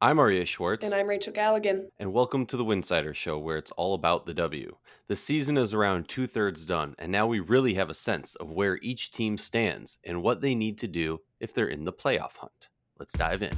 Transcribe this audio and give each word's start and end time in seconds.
I'm 0.00 0.18
Aryeh 0.18 0.46
Schwartz. 0.46 0.84
And 0.84 0.94
I'm 0.94 1.08
Rachel 1.08 1.32
Galligan. 1.32 1.88
And 1.98 2.12
welcome 2.12 2.46
to 2.46 2.56
the 2.56 2.64
Winsider 2.64 3.12
Show, 3.16 3.36
where 3.36 3.56
it's 3.56 3.72
all 3.72 3.94
about 3.94 4.26
the 4.26 4.34
W. 4.34 4.76
The 5.08 5.16
season 5.16 5.58
is 5.58 5.74
around 5.74 6.08
two 6.08 6.28
thirds 6.28 6.66
done, 6.66 6.94
and 7.00 7.10
now 7.10 7.26
we 7.26 7.40
really 7.40 7.74
have 7.74 7.90
a 7.90 7.94
sense 7.94 8.36
of 8.36 8.52
where 8.52 8.78
each 8.80 9.10
team 9.10 9.36
stands 9.36 9.98
and 10.04 10.22
what 10.22 10.40
they 10.40 10.54
need 10.54 10.78
to 10.78 10.86
do 10.86 11.22
if 11.40 11.52
they're 11.52 11.66
in 11.66 11.82
the 11.82 11.92
playoff 11.92 12.36
hunt. 12.36 12.68
Let's 12.96 13.12
dive 13.12 13.42
in. 13.42 13.50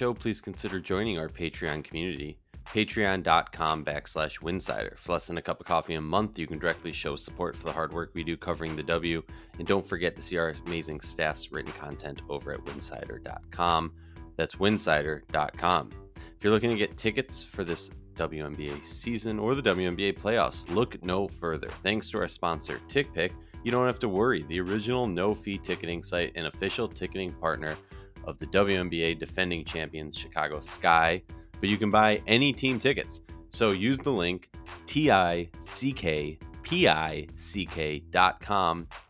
Show, 0.00 0.14
please 0.14 0.40
consider 0.40 0.80
joining 0.80 1.18
our 1.18 1.28
Patreon 1.28 1.84
community. 1.84 2.38
Patreon.com 2.64 3.84
backslash 3.84 4.40
Winsider. 4.40 4.96
For 4.96 5.12
less 5.12 5.26
than 5.26 5.36
a 5.36 5.42
cup 5.42 5.60
of 5.60 5.66
coffee 5.66 5.92
a 5.92 6.00
month, 6.00 6.38
you 6.38 6.46
can 6.46 6.58
directly 6.58 6.90
show 6.90 7.16
support 7.16 7.54
for 7.54 7.64
the 7.64 7.72
hard 7.72 7.92
work 7.92 8.12
we 8.14 8.24
do 8.24 8.34
covering 8.34 8.74
the 8.74 8.82
W. 8.82 9.22
And 9.58 9.68
don't 9.68 9.84
forget 9.84 10.16
to 10.16 10.22
see 10.22 10.38
our 10.38 10.54
amazing 10.64 11.00
staff's 11.00 11.52
written 11.52 11.72
content 11.72 12.22
over 12.30 12.50
at 12.50 12.64
Winsider.com. 12.64 13.92
That's 14.38 14.54
Winsider.com. 14.54 15.90
If 16.16 16.44
you're 16.44 16.52
looking 16.54 16.70
to 16.70 16.76
get 16.76 16.96
tickets 16.96 17.44
for 17.44 17.62
this 17.62 17.90
WNBA 18.14 18.82
season 18.82 19.38
or 19.38 19.54
the 19.54 19.62
WNBA 19.62 20.18
playoffs, 20.18 20.66
look 20.74 21.02
no 21.04 21.28
further. 21.28 21.68
Thanks 21.82 22.08
to 22.08 22.18
our 22.20 22.28
sponsor, 22.28 22.80
TickPick, 22.88 23.32
you 23.64 23.70
don't 23.70 23.84
have 23.84 23.98
to 23.98 24.08
worry. 24.08 24.44
The 24.48 24.60
original 24.60 25.06
no 25.06 25.34
fee 25.34 25.58
ticketing 25.58 26.02
site 26.02 26.32
and 26.36 26.46
official 26.46 26.88
ticketing 26.88 27.32
partner 27.32 27.76
of 28.24 28.38
the 28.38 28.46
WNBA 28.46 29.18
defending 29.18 29.64
champions 29.64 30.16
Chicago 30.16 30.60
Sky, 30.60 31.22
but 31.60 31.68
you 31.68 31.76
can 31.76 31.90
buy 31.90 32.22
any 32.26 32.52
team 32.52 32.78
tickets. 32.78 33.22
So 33.48 33.72
use 33.72 33.98
the 33.98 34.10
link 34.10 34.50
tickpick.com 34.86 36.38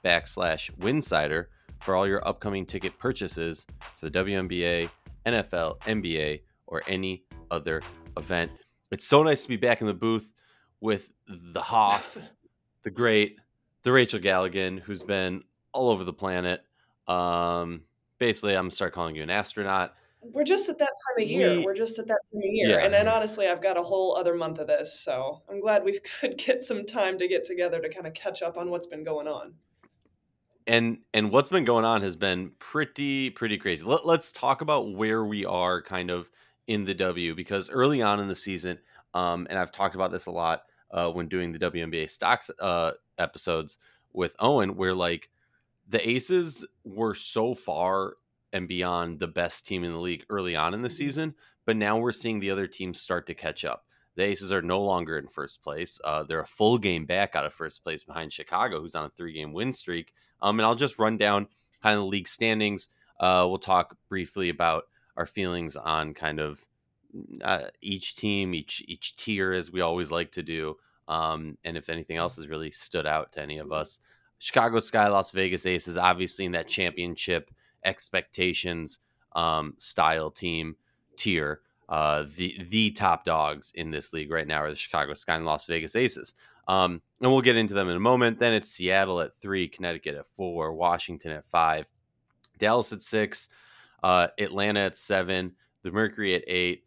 backslash 0.05 0.71
winsider 0.79 1.47
for 1.81 1.97
all 1.97 2.07
your 2.07 2.27
upcoming 2.27 2.67
ticket 2.67 2.99
purchases 2.99 3.67
for 3.97 4.09
the 4.09 4.19
WNBA, 4.19 4.89
NFL, 5.27 5.79
NBA, 5.81 6.43
or 6.67 6.83
any 6.87 7.25
other 7.51 7.83
event. 8.17 8.51
It's 8.91 9.07
so 9.07 9.23
nice 9.23 9.43
to 9.43 9.49
be 9.49 9.57
back 9.57 9.81
in 9.81 9.87
the 9.87 9.95
booth 9.95 10.31
with 10.81 11.13
the 11.27 11.61
Hoff, 11.61 12.19
the 12.83 12.91
great, 12.91 13.39
the 13.83 13.93
Rachel 13.93 14.21
Galligan, 14.21 14.81
who's 14.81 15.03
been 15.03 15.43
all 15.73 15.91
over 15.91 16.05
the 16.05 16.13
planet. 16.13 16.63
Um, 17.07 17.83
basically 18.21 18.55
I'm 18.55 18.65
gonna 18.65 18.71
start 18.71 18.93
calling 18.93 19.17
you 19.17 19.25
an 19.25 19.31
astronaut. 19.31 19.95
We're 20.23 20.45
just 20.45 20.69
at 20.69 20.79
that 20.79 20.91
time 20.91 21.25
of 21.25 21.29
year. 21.29 21.57
We, 21.57 21.67
are 21.67 21.75
just 21.75 21.99
at 21.99 22.07
that 22.07 22.21
time 22.31 22.43
of 22.43 22.45
year. 22.45 22.79
Yeah. 22.79 22.85
And 22.85 22.93
then 22.93 23.09
honestly, 23.09 23.49
I've 23.49 23.63
got 23.63 23.79
a 23.79 23.83
whole 23.83 24.17
other 24.17 24.35
month 24.35 24.59
of 24.59 24.67
this. 24.67 25.01
So 25.01 25.41
I'm 25.51 25.61
glad 25.61 25.83
we 25.83 25.99
could 26.21 26.37
get 26.37 26.63
some 26.63 26.87
time 26.87 27.19
to 27.19 27.27
get 27.27 27.45
together 27.45 27.81
to 27.81 27.89
kind 27.89 28.07
of 28.07 28.15
catch 28.15 28.43
up 28.43 28.57
on 28.57 28.71
what's 28.71 28.87
been 28.87 29.03
going 29.03 29.27
on. 29.27 29.55
And 30.67 30.99
and 31.13 31.33
what's 31.33 31.49
been 31.49 31.65
going 31.65 31.85
on 31.85 32.03
has 32.03 32.15
been 32.15 32.53
pretty 32.61 33.31
pretty 33.31 33.57
crazy. 33.57 33.83
Let, 33.85 34.07
let's 34.07 34.31
talk 34.31 34.61
about 34.61 34.95
where 34.95 35.25
we 35.25 35.45
are 35.45 35.83
kind 35.83 36.11
of 36.11 36.31
in 36.69 36.85
the 36.85 36.95
W 36.95 37.35
because 37.35 37.71
early 37.71 38.03
on 38.03 38.21
in 38.21 38.29
the 38.29 38.37
season, 38.37 38.79
um, 39.15 39.47
and 39.51 39.59
I've 39.59 39.73
talked 39.73 39.95
about 39.95 40.13
this 40.13 40.27
a 40.27 40.31
lot 40.31 40.65
uh, 40.91 41.11
when 41.11 41.29
doing 41.29 41.51
the 41.51 41.59
WNBA 41.59 42.11
stocks 42.11 42.51
uh, 42.61 42.93
episodes 43.19 43.79
with 44.13 44.37
Owen, 44.39 44.77
where 44.77 44.95
like 44.95 45.31
the 45.91 46.09
Aces 46.09 46.65
were 46.85 47.15
so 47.15 47.55
far 47.55 48.15
and 48.53 48.69
beyond 48.69 49.19
the 49.19 49.27
best 49.27 49.67
team 49.67 49.85
in 49.85 49.93
the 49.93 49.99
league 49.99 50.25
early 50.31 50.57
on 50.57 50.73
in 50.73 50.83
the 50.83 50.89
mm-hmm. 50.89 50.97
season, 50.97 51.35
but 51.67 51.77
now 51.77 51.99
we're 51.99 52.13
seeing 52.13 52.41
the 52.41 52.51
other 52.51 52.67
teams 52.67 53.01
start 53.01 53.27
to 53.27 53.35
catch 53.35 53.65
up. 53.65 53.85
The 54.17 54.23
Aces 54.23 54.53
are 54.53 54.63
no 54.63 54.81
longer 54.81 55.19
in 55.19 55.29
first 55.29 55.63
place. 55.63 56.01
Uh, 56.05 56.23
they're 56.23 56.41
a 56.41 56.47
full 56.47 56.79
game 56.79 57.07
back 57.07 57.35
out 57.35 57.47
of 57.47 57.53
first 57.53 57.83
place 57.83 58.03
behind 58.03 58.33
Chicago, 58.33 58.81
who's 58.81 58.95
on 58.95 59.05
a 59.05 59.11
three 59.11 59.33
game 59.33 59.53
win 59.53 59.73
streak. 59.73 60.13
Um, 60.43 60.59
and 60.59 60.67
I'll 60.67 60.75
just 60.75 60.99
run 60.99 61.17
down 61.17 61.49
kind 61.83 61.95
of 61.95 62.01
the 62.01 62.07
league 62.07 62.29
standings. 62.29 62.89
Uh, 63.19 63.47
we'll 63.49 63.59
talk 63.59 63.97
briefly 64.09 64.49
about 64.49 64.85
our 65.17 65.27
feelings 65.27 65.77
on 65.77 66.15
kind 66.15 66.41
of 66.41 66.65
uh, 67.43 67.69
each 67.81 68.17
team, 68.17 68.55
each 68.55 68.85
each 68.87 69.17
tier, 69.17 69.53
as 69.53 69.71
we 69.71 69.81
always 69.81 70.11
like 70.11 70.33
to 70.33 70.43
do, 70.43 70.77
um, 71.09 71.59
and 71.65 71.77
if 71.77 71.89
anything 71.89 72.17
else 72.17 72.37
has 72.37 72.49
really 72.49 72.71
stood 72.71 73.07
out 73.07 73.33
to 73.33 73.43
any 73.43 73.59
of 73.59 73.73
us. 73.73 73.99
Chicago 74.41 74.81
Sky, 74.81 75.07
Las 75.09 75.31
Vegas 75.33 75.67
Aces, 75.67 75.99
obviously 75.99 76.47
in 76.47 76.53
that 76.53 76.67
championship 76.67 77.51
expectations 77.85 78.99
um, 79.37 79.75
style 79.79 80.31
team 80.31 80.77
tier. 81.17 81.61
Uh, 81.89 82.25
the 82.37 82.57
the 82.71 82.91
top 82.91 83.25
dogs 83.25 83.71
in 83.75 83.91
this 83.91 84.13
league 84.13 84.31
right 84.31 84.47
now 84.47 84.63
are 84.63 84.71
the 84.71 84.77
Chicago 84.77 85.13
Sky 85.13 85.35
and 85.35 85.45
Las 85.45 85.67
Vegas 85.67 85.95
Aces. 85.95 86.35
Um, 86.67 87.03
and 87.21 87.31
we'll 87.31 87.43
get 87.43 87.57
into 87.57 87.75
them 87.75 87.91
in 87.91 87.97
a 87.97 88.01
moment. 88.01 88.39
Then 88.39 88.55
it's 88.55 88.71
Seattle 88.71 89.21
at 89.21 89.35
three, 89.35 89.69
Connecticut 89.69 90.15
at 90.15 90.27
four, 90.37 90.73
Washington 90.73 91.33
at 91.33 91.47
five, 91.47 91.87
Dallas 92.59 92.93
at 92.93 93.03
six, 93.03 93.49
uh, 94.03 94.29
Atlanta 94.39 94.81
at 94.81 94.97
seven, 94.97 95.53
the 95.83 95.91
Mercury 95.91 96.35
at 96.35 96.45
eight, 96.47 96.85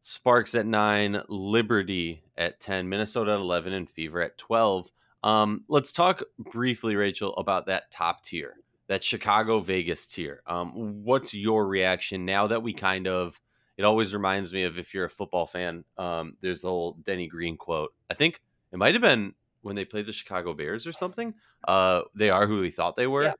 Sparks 0.00 0.54
at 0.54 0.64
nine, 0.64 1.20
Liberty 1.28 2.22
at 2.38 2.60
10, 2.60 2.88
Minnesota 2.88 3.32
at 3.32 3.40
11, 3.40 3.72
and 3.72 3.90
Fever 3.90 4.22
at 4.22 4.38
12. 4.38 4.92
Um, 5.26 5.64
let's 5.66 5.90
talk 5.90 6.22
briefly, 6.38 6.94
Rachel, 6.94 7.34
about 7.34 7.66
that 7.66 7.90
top 7.90 8.22
tier, 8.22 8.54
that 8.86 9.02
Chicago 9.02 9.58
Vegas 9.58 10.06
tier. 10.06 10.40
Um, 10.46 11.02
what's 11.02 11.34
your 11.34 11.66
reaction 11.66 12.24
now 12.24 12.46
that 12.46 12.62
we 12.62 12.72
kind 12.72 13.08
of? 13.08 13.40
It 13.76 13.82
always 13.82 14.14
reminds 14.14 14.52
me 14.52 14.62
of 14.62 14.78
if 14.78 14.94
you're 14.94 15.06
a 15.06 15.10
football 15.10 15.44
fan. 15.44 15.82
Um, 15.98 16.36
there's 16.42 16.60
the 16.60 16.68
old 16.68 17.02
Denny 17.02 17.26
Green 17.26 17.56
quote. 17.56 17.92
I 18.08 18.14
think 18.14 18.40
it 18.72 18.78
might 18.78 18.94
have 18.94 19.02
been 19.02 19.34
when 19.62 19.74
they 19.74 19.84
played 19.84 20.06
the 20.06 20.12
Chicago 20.12 20.54
Bears 20.54 20.86
or 20.86 20.92
something. 20.92 21.34
Uh, 21.66 22.02
they 22.14 22.30
are 22.30 22.46
who 22.46 22.60
we 22.60 22.70
thought 22.70 22.94
they 22.94 23.08
were. 23.08 23.24
Yeah. 23.24 23.32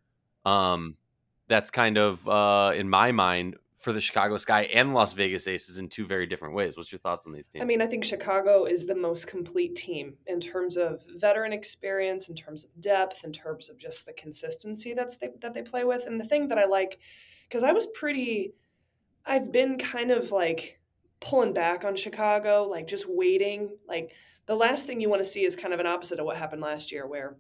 Um, 0.45 0.97
that's 1.47 1.71
kind 1.71 1.99
of 1.99 2.29
uh, 2.29 2.73
in 2.75 2.91
my 2.91 3.13
mind 3.13 3.59
for 3.77 3.93
the 3.93 4.01
Chicago 4.01 4.39
Sky 4.39 4.63
and 4.63 4.95
Las 4.95 5.13
Vegas 5.13 5.47
Aces 5.47 5.79
in 5.79 5.89
two 5.89 6.07
very 6.07 6.27
different 6.27 6.55
ways. 6.55 6.77
What's 6.77 6.91
your 6.91 6.99
thoughts 6.99 7.27
on 7.27 7.33
these 7.33 7.49
teams? 7.49 7.63
I 7.63 7.67
mean, 7.67 7.83
I 7.83 7.87
think 7.87 8.05
Chicago 8.05 8.65
is 8.65 8.87
the 8.87 8.95
most 8.95 9.27
complete 9.27 9.77
team 9.77 10.15
in 10.27 10.41
terms 10.41 10.77
of 10.77 11.03
veteran 11.17 11.53
experience, 11.53 12.29
in 12.29 12.35
terms 12.35 12.65
of 12.65 12.71
depth, 12.81 13.25
in 13.25 13.33
terms 13.33 13.69
of 13.69 13.79
just 13.79 14.07
the 14.07 14.15
consistency 14.15 14.95
that's 14.95 15.17
that 15.17 15.53
they 15.53 15.63
play 15.63 15.85
with. 15.85 16.07
And 16.07 16.19
the 16.19 16.25
thing 16.25 16.49
that 16.49 16.59
I 16.59 16.65
like, 16.65 16.99
because 17.49 17.63
I 17.63 17.73
was 17.73 17.87
pretty, 17.87 18.55
I've 19.27 19.53
been 19.53 19.79
kind 19.79 20.11
of 20.11 20.33
like 20.33 20.81
pulling 21.21 21.53
back 21.53 21.85
on 21.85 21.97
Chicago, 21.97 22.65
like 22.65 22.89
just 22.89 23.05
waiting. 23.07 23.77
Like 23.87 24.13
the 24.47 24.57
last 24.57 24.87
thing 24.87 25.01
you 25.01 25.11
want 25.11 25.23
to 25.23 25.31
see 25.31 25.45
is 25.45 25.55
kind 25.55 25.75
of 25.75 25.81
an 25.81 25.87
opposite 25.87 26.19
of 26.19 26.25
what 26.25 26.39
happened 26.39 26.63
last 26.63 26.91
year, 26.91 27.07
where 27.07 27.37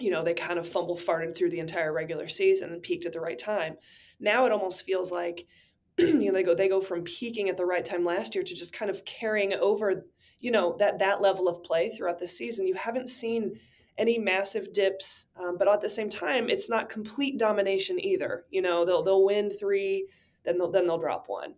you 0.00 0.10
know 0.10 0.24
they 0.24 0.34
kind 0.34 0.58
of 0.58 0.66
fumble 0.66 0.96
farted 0.96 1.36
through 1.36 1.50
the 1.50 1.60
entire 1.60 1.92
regular 1.92 2.28
season 2.28 2.72
and 2.72 2.82
peaked 2.82 3.04
at 3.04 3.12
the 3.12 3.20
right 3.20 3.38
time. 3.38 3.76
Now 4.18 4.46
it 4.46 4.52
almost 4.52 4.86
feels 4.86 5.12
like 5.12 5.46
you 5.98 6.26
know 6.26 6.32
they 6.32 6.42
go 6.42 6.54
they 6.54 6.68
go 6.68 6.80
from 6.80 7.02
peaking 7.02 7.48
at 7.48 7.56
the 7.56 7.64
right 7.64 7.84
time 7.84 8.04
last 8.04 8.34
year 8.34 8.44
to 8.44 8.54
just 8.54 8.72
kind 8.72 8.90
of 8.90 9.04
carrying 9.04 9.54
over 9.54 10.04
you 10.40 10.50
know 10.50 10.76
that 10.78 10.98
that 10.98 11.22
level 11.22 11.48
of 11.48 11.62
play 11.64 11.90
throughout 11.90 12.18
the 12.18 12.28
season. 12.28 12.66
You 12.66 12.74
haven't 12.74 13.08
seen 13.08 13.58
any 13.96 14.18
massive 14.18 14.74
dips 14.74 15.26
um, 15.40 15.56
but 15.58 15.68
at 15.68 15.80
the 15.80 15.88
same 15.88 16.10
time 16.10 16.50
it's 16.50 16.68
not 16.68 16.90
complete 16.90 17.38
domination 17.38 17.98
either. 17.98 18.44
You 18.50 18.62
know 18.62 18.84
they'll 18.84 19.02
they'll 19.02 19.24
win 19.24 19.50
three 19.50 20.06
then 20.44 20.58
they'll 20.58 20.70
then 20.70 20.86
they'll 20.86 20.98
drop 20.98 21.24
one. 21.28 21.54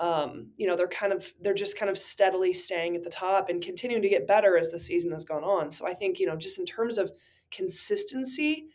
Um, 0.00 0.48
you 0.56 0.66
know 0.66 0.74
they're 0.74 0.88
kind 0.88 1.12
of 1.12 1.30
they're 1.42 1.52
just 1.52 1.78
kind 1.78 1.90
of 1.90 1.98
steadily 1.98 2.54
staying 2.54 2.96
at 2.96 3.04
the 3.04 3.10
top 3.10 3.50
and 3.50 3.62
continuing 3.62 4.02
to 4.02 4.08
get 4.08 4.26
better 4.26 4.56
as 4.56 4.70
the 4.70 4.78
season 4.78 5.12
has 5.12 5.24
gone 5.24 5.44
on. 5.44 5.70
So 5.70 5.86
i 5.86 5.92
think 5.92 6.18
you 6.18 6.26
know 6.26 6.36
just 6.36 6.58
in 6.58 6.64
terms 6.64 6.96
of 6.96 7.12
consistency 7.50 8.68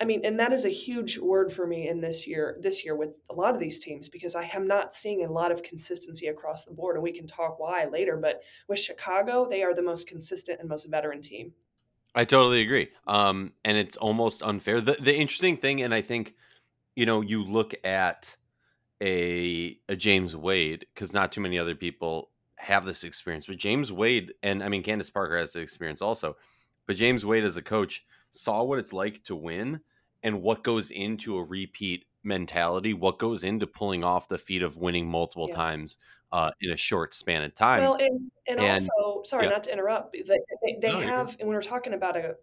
I 0.00 0.04
mean, 0.04 0.22
and 0.24 0.40
that 0.40 0.52
is 0.52 0.64
a 0.64 0.70
huge 0.70 1.18
word 1.18 1.52
for 1.52 1.66
me 1.66 1.88
in 1.88 2.00
this 2.00 2.26
year, 2.26 2.58
this 2.60 2.84
year 2.84 2.96
with 2.96 3.10
a 3.30 3.34
lot 3.34 3.54
of 3.54 3.60
these 3.60 3.78
teams, 3.78 4.08
because 4.08 4.34
I 4.34 4.50
am 4.52 4.66
not 4.66 4.92
seeing 4.92 5.24
a 5.24 5.30
lot 5.30 5.52
of 5.52 5.62
consistency 5.62 6.26
across 6.26 6.64
the 6.64 6.74
board. 6.74 6.96
And 6.96 7.02
we 7.02 7.12
can 7.12 7.26
talk 7.26 7.60
why 7.60 7.86
later. 7.86 8.16
But 8.16 8.42
with 8.68 8.80
Chicago, 8.80 9.48
they 9.48 9.62
are 9.62 9.74
the 9.74 9.82
most 9.82 10.08
consistent 10.08 10.60
and 10.60 10.68
most 10.68 10.88
veteran 10.88 11.22
team. 11.22 11.52
I 12.14 12.24
totally 12.24 12.60
agree. 12.60 12.88
Um, 13.06 13.52
and 13.64 13.76
it's 13.76 13.96
almost 13.96 14.42
unfair. 14.42 14.80
The, 14.80 14.96
the 15.00 15.14
interesting 15.14 15.56
thing, 15.56 15.82
and 15.82 15.94
I 15.94 16.02
think, 16.02 16.34
you 16.96 17.06
know, 17.06 17.20
you 17.20 17.42
look 17.42 17.74
at 17.84 18.36
a, 19.00 19.78
a 19.88 19.96
James 19.96 20.34
Wade, 20.34 20.86
because 20.94 21.12
not 21.12 21.32
too 21.32 21.40
many 21.40 21.58
other 21.58 21.74
people 21.74 22.30
have 22.56 22.84
this 22.84 23.04
experience, 23.04 23.46
but 23.46 23.58
James 23.58 23.92
Wade 23.92 24.32
and 24.42 24.62
I 24.62 24.68
mean 24.68 24.82
Candace 24.82 25.10
Parker 25.10 25.36
has 25.36 25.52
the 25.52 25.60
experience 25.60 26.00
also, 26.00 26.36
but 26.86 26.96
James 26.96 27.24
Wade 27.24 27.44
as 27.44 27.56
a 27.56 27.62
coach 27.62 28.04
saw 28.30 28.62
what 28.62 28.78
it's 28.78 28.92
like 28.92 29.22
to 29.24 29.36
win 29.36 29.80
and 30.22 30.42
what 30.42 30.64
goes 30.64 30.90
into 30.90 31.36
a 31.36 31.44
repeat 31.44 32.06
mentality, 32.22 32.94
what 32.94 33.18
goes 33.18 33.44
into 33.44 33.66
pulling 33.66 34.02
off 34.02 34.28
the 34.28 34.38
feat 34.38 34.62
of 34.62 34.76
winning 34.76 35.08
multiple 35.08 35.46
yeah. 35.50 35.56
times 35.56 35.98
uh, 36.32 36.50
in 36.60 36.70
a 36.70 36.76
short 36.76 37.14
span 37.14 37.42
of 37.42 37.54
time. 37.54 37.82
Well, 37.82 37.94
and, 37.94 38.30
and, 38.48 38.58
and 38.58 38.88
also, 38.98 39.22
sorry, 39.24 39.44
yeah. 39.44 39.50
not 39.50 39.62
to 39.64 39.72
interrupt, 39.72 40.12
they, 40.12 40.22
they, 40.22 40.78
they 40.80 40.88
no, 40.88 41.00
have, 41.00 41.36
and 41.38 41.48
when 41.48 41.54
we're 41.56 41.62
talking 41.62 41.94
about 41.94 42.16
a, 42.16 42.34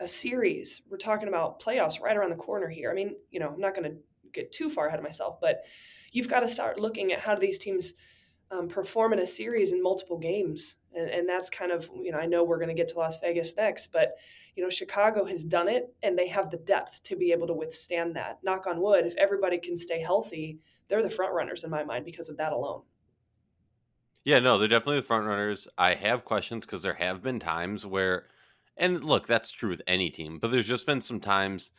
a 0.00 0.08
series, 0.08 0.82
we're 0.90 0.96
talking 0.96 1.28
about 1.28 1.60
playoffs 1.60 2.00
right 2.00 2.16
around 2.16 2.30
the 2.30 2.36
corner 2.36 2.68
here. 2.68 2.90
I 2.90 2.94
mean, 2.94 3.14
you 3.30 3.38
know, 3.38 3.50
I'm 3.50 3.60
not 3.60 3.74
going 3.74 3.90
to 3.90 3.96
get 4.32 4.50
too 4.52 4.68
far 4.68 4.88
ahead 4.88 4.98
of 4.98 5.04
myself, 5.04 5.40
but 5.40 5.62
you've 6.12 6.28
got 6.28 6.40
to 6.40 6.48
start 6.48 6.80
looking 6.80 7.12
at 7.12 7.20
how 7.20 7.34
do 7.34 7.40
these 7.40 7.58
teams 7.58 7.94
um, 8.50 8.68
perform 8.68 9.12
in 9.12 9.20
a 9.20 9.26
series 9.26 9.72
in 9.72 9.82
multiple 9.82 10.18
games, 10.18 10.76
and, 10.96 11.10
and 11.10 11.28
that's 11.28 11.50
kind 11.50 11.70
of 11.70 11.88
you 12.02 12.10
know 12.10 12.18
I 12.18 12.26
know 12.26 12.42
we're 12.42 12.58
going 12.58 12.68
to 12.68 12.74
get 12.74 12.88
to 12.88 12.98
Las 12.98 13.20
Vegas 13.20 13.56
next, 13.56 13.92
but 13.92 14.16
you 14.56 14.62
know 14.62 14.70
Chicago 14.70 15.24
has 15.24 15.44
done 15.44 15.68
it, 15.68 15.94
and 16.02 16.18
they 16.18 16.28
have 16.28 16.50
the 16.50 16.56
depth 16.56 17.02
to 17.04 17.16
be 17.16 17.32
able 17.32 17.46
to 17.46 17.54
withstand 17.54 18.16
that. 18.16 18.38
Knock 18.42 18.66
on 18.66 18.80
wood, 18.80 19.06
if 19.06 19.16
everybody 19.16 19.58
can 19.58 19.76
stay 19.76 20.00
healthy, 20.00 20.58
they're 20.88 21.02
the 21.02 21.10
front 21.10 21.34
runners 21.34 21.64
in 21.64 21.70
my 21.70 21.84
mind 21.84 22.04
because 22.04 22.28
of 22.28 22.36
that 22.38 22.52
alone. 22.52 22.82
Yeah, 24.24 24.40
no, 24.40 24.58
they're 24.58 24.66
definitely 24.66 25.00
the 25.00 25.06
front 25.06 25.26
runners. 25.26 25.68
I 25.78 25.94
have 25.94 26.24
questions 26.24 26.66
because 26.66 26.82
there 26.82 26.94
have 26.94 27.22
been 27.22 27.38
times 27.38 27.86
where, 27.86 28.26
and 28.76 29.04
look, 29.04 29.28
that's 29.28 29.52
true 29.52 29.70
with 29.70 29.82
any 29.86 30.10
team, 30.10 30.40
but 30.40 30.50
there's 30.50 30.66
just 30.66 30.84
been 30.84 31.00
some 31.00 31.20
times 31.20 31.70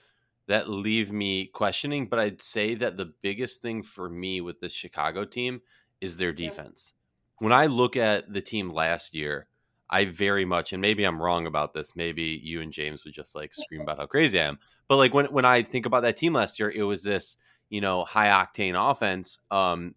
that 0.47 0.69
leave 0.69 1.11
me 1.11 1.47
questioning. 1.47 2.07
But 2.07 2.19
I'd 2.19 2.41
say 2.41 2.73
that 2.75 2.95
the 2.95 3.13
biggest 3.21 3.61
thing 3.61 3.83
for 3.83 4.09
me 4.09 4.39
with 4.39 4.61
the 4.61 4.69
Chicago 4.69 5.25
team 5.25 5.61
is 5.99 6.15
their 6.17 6.31
defense. 6.31 6.93
When 7.39 7.53
I 7.53 7.67
look 7.67 7.95
at 7.95 8.31
the 8.31 8.41
team 8.41 8.71
last 8.71 9.13
year, 9.13 9.47
I 9.89 10.05
very 10.05 10.45
much, 10.45 10.73
and 10.73 10.81
maybe 10.81 11.03
I'm 11.03 11.21
wrong 11.21 11.45
about 11.45 11.73
this. 11.73 11.95
Maybe 11.95 12.39
you 12.43 12.61
and 12.61 12.73
James 12.73 13.05
would 13.05 13.13
just 13.13 13.35
like 13.35 13.53
scream 13.53 13.81
about 13.81 13.99
how 13.99 14.05
crazy 14.05 14.39
I 14.39 14.45
am. 14.45 14.59
But 14.87 14.97
like 14.97 15.13
when 15.13 15.25
when 15.27 15.45
I 15.45 15.63
think 15.63 15.85
about 15.85 16.03
that 16.03 16.17
team 16.17 16.33
last 16.33 16.59
year, 16.59 16.69
it 16.69 16.83
was 16.83 17.03
this 17.03 17.37
you 17.69 17.81
know 17.81 18.03
high 18.03 18.27
octane 18.27 18.75
offense 18.75 19.39
um, 19.51 19.95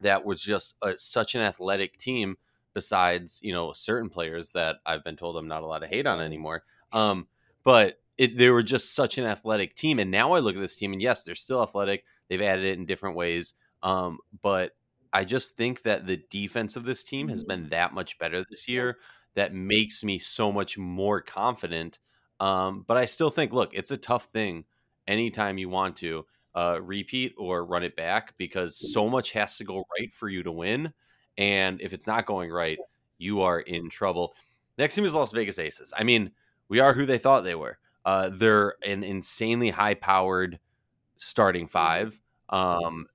that 0.00 0.24
was 0.24 0.42
just 0.42 0.76
a, 0.82 0.96
such 0.98 1.34
an 1.34 1.42
athletic 1.42 1.98
team. 1.98 2.36
Besides 2.74 3.40
you 3.42 3.52
know 3.52 3.72
certain 3.72 4.10
players 4.10 4.52
that 4.52 4.76
I've 4.84 5.02
been 5.02 5.16
told 5.16 5.36
I'm 5.36 5.48
not 5.48 5.62
allowed 5.62 5.78
to 5.78 5.86
hate 5.86 6.06
on 6.06 6.20
anymore. 6.20 6.62
Um, 6.92 7.26
but 7.64 7.98
it, 8.18 8.36
they 8.36 8.50
were 8.50 8.62
just 8.62 8.94
such 8.94 9.18
an 9.18 9.24
athletic 9.24 9.74
team. 9.74 9.98
And 9.98 10.10
now 10.10 10.32
I 10.34 10.38
look 10.38 10.54
at 10.54 10.60
this 10.60 10.76
team, 10.76 10.92
and 10.92 11.02
yes, 11.02 11.24
they're 11.24 11.34
still 11.34 11.62
athletic. 11.62 12.04
They've 12.28 12.40
added 12.40 12.64
it 12.64 12.78
in 12.78 12.86
different 12.86 13.16
ways. 13.16 13.54
Um, 13.82 14.18
but 14.42 14.75
I 15.16 15.24
just 15.24 15.56
think 15.56 15.84
that 15.84 16.06
the 16.06 16.18
defense 16.28 16.76
of 16.76 16.84
this 16.84 17.02
team 17.02 17.28
has 17.28 17.42
been 17.42 17.70
that 17.70 17.94
much 17.94 18.18
better 18.18 18.44
this 18.50 18.68
year 18.68 18.98
that 19.34 19.54
makes 19.54 20.04
me 20.04 20.18
so 20.18 20.52
much 20.52 20.76
more 20.76 21.22
confident. 21.22 22.00
Um, 22.38 22.84
but 22.86 22.98
I 22.98 23.06
still 23.06 23.30
think, 23.30 23.50
look, 23.54 23.72
it's 23.72 23.90
a 23.90 23.96
tough 23.96 24.26
thing 24.26 24.64
anytime 25.08 25.56
you 25.56 25.70
want 25.70 25.96
to 25.96 26.26
uh, 26.54 26.82
repeat 26.82 27.34
or 27.38 27.64
run 27.64 27.82
it 27.82 27.96
back 27.96 28.36
because 28.36 28.92
so 28.92 29.08
much 29.08 29.30
has 29.30 29.56
to 29.56 29.64
go 29.64 29.86
right 29.98 30.12
for 30.12 30.28
you 30.28 30.42
to 30.42 30.52
win. 30.52 30.92
And 31.38 31.80
if 31.80 31.94
it's 31.94 32.06
not 32.06 32.26
going 32.26 32.50
right, 32.50 32.78
you 33.16 33.40
are 33.40 33.60
in 33.60 33.88
trouble. 33.88 34.34
Next 34.76 34.96
team 34.96 35.06
is 35.06 35.14
Las 35.14 35.32
Vegas 35.32 35.58
Aces. 35.58 35.94
I 35.96 36.04
mean, 36.04 36.32
we 36.68 36.78
are 36.78 36.92
who 36.92 37.06
they 37.06 37.16
thought 37.16 37.42
they 37.42 37.54
were. 37.54 37.78
Uh, 38.04 38.28
they're 38.30 38.74
an 38.84 39.02
insanely 39.02 39.70
high 39.70 39.94
powered 39.94 40.58
starting 41.16 41.64
mm-hmm. 41.64 41.72
five. 41.72 42.20
Um, 42.50 43.06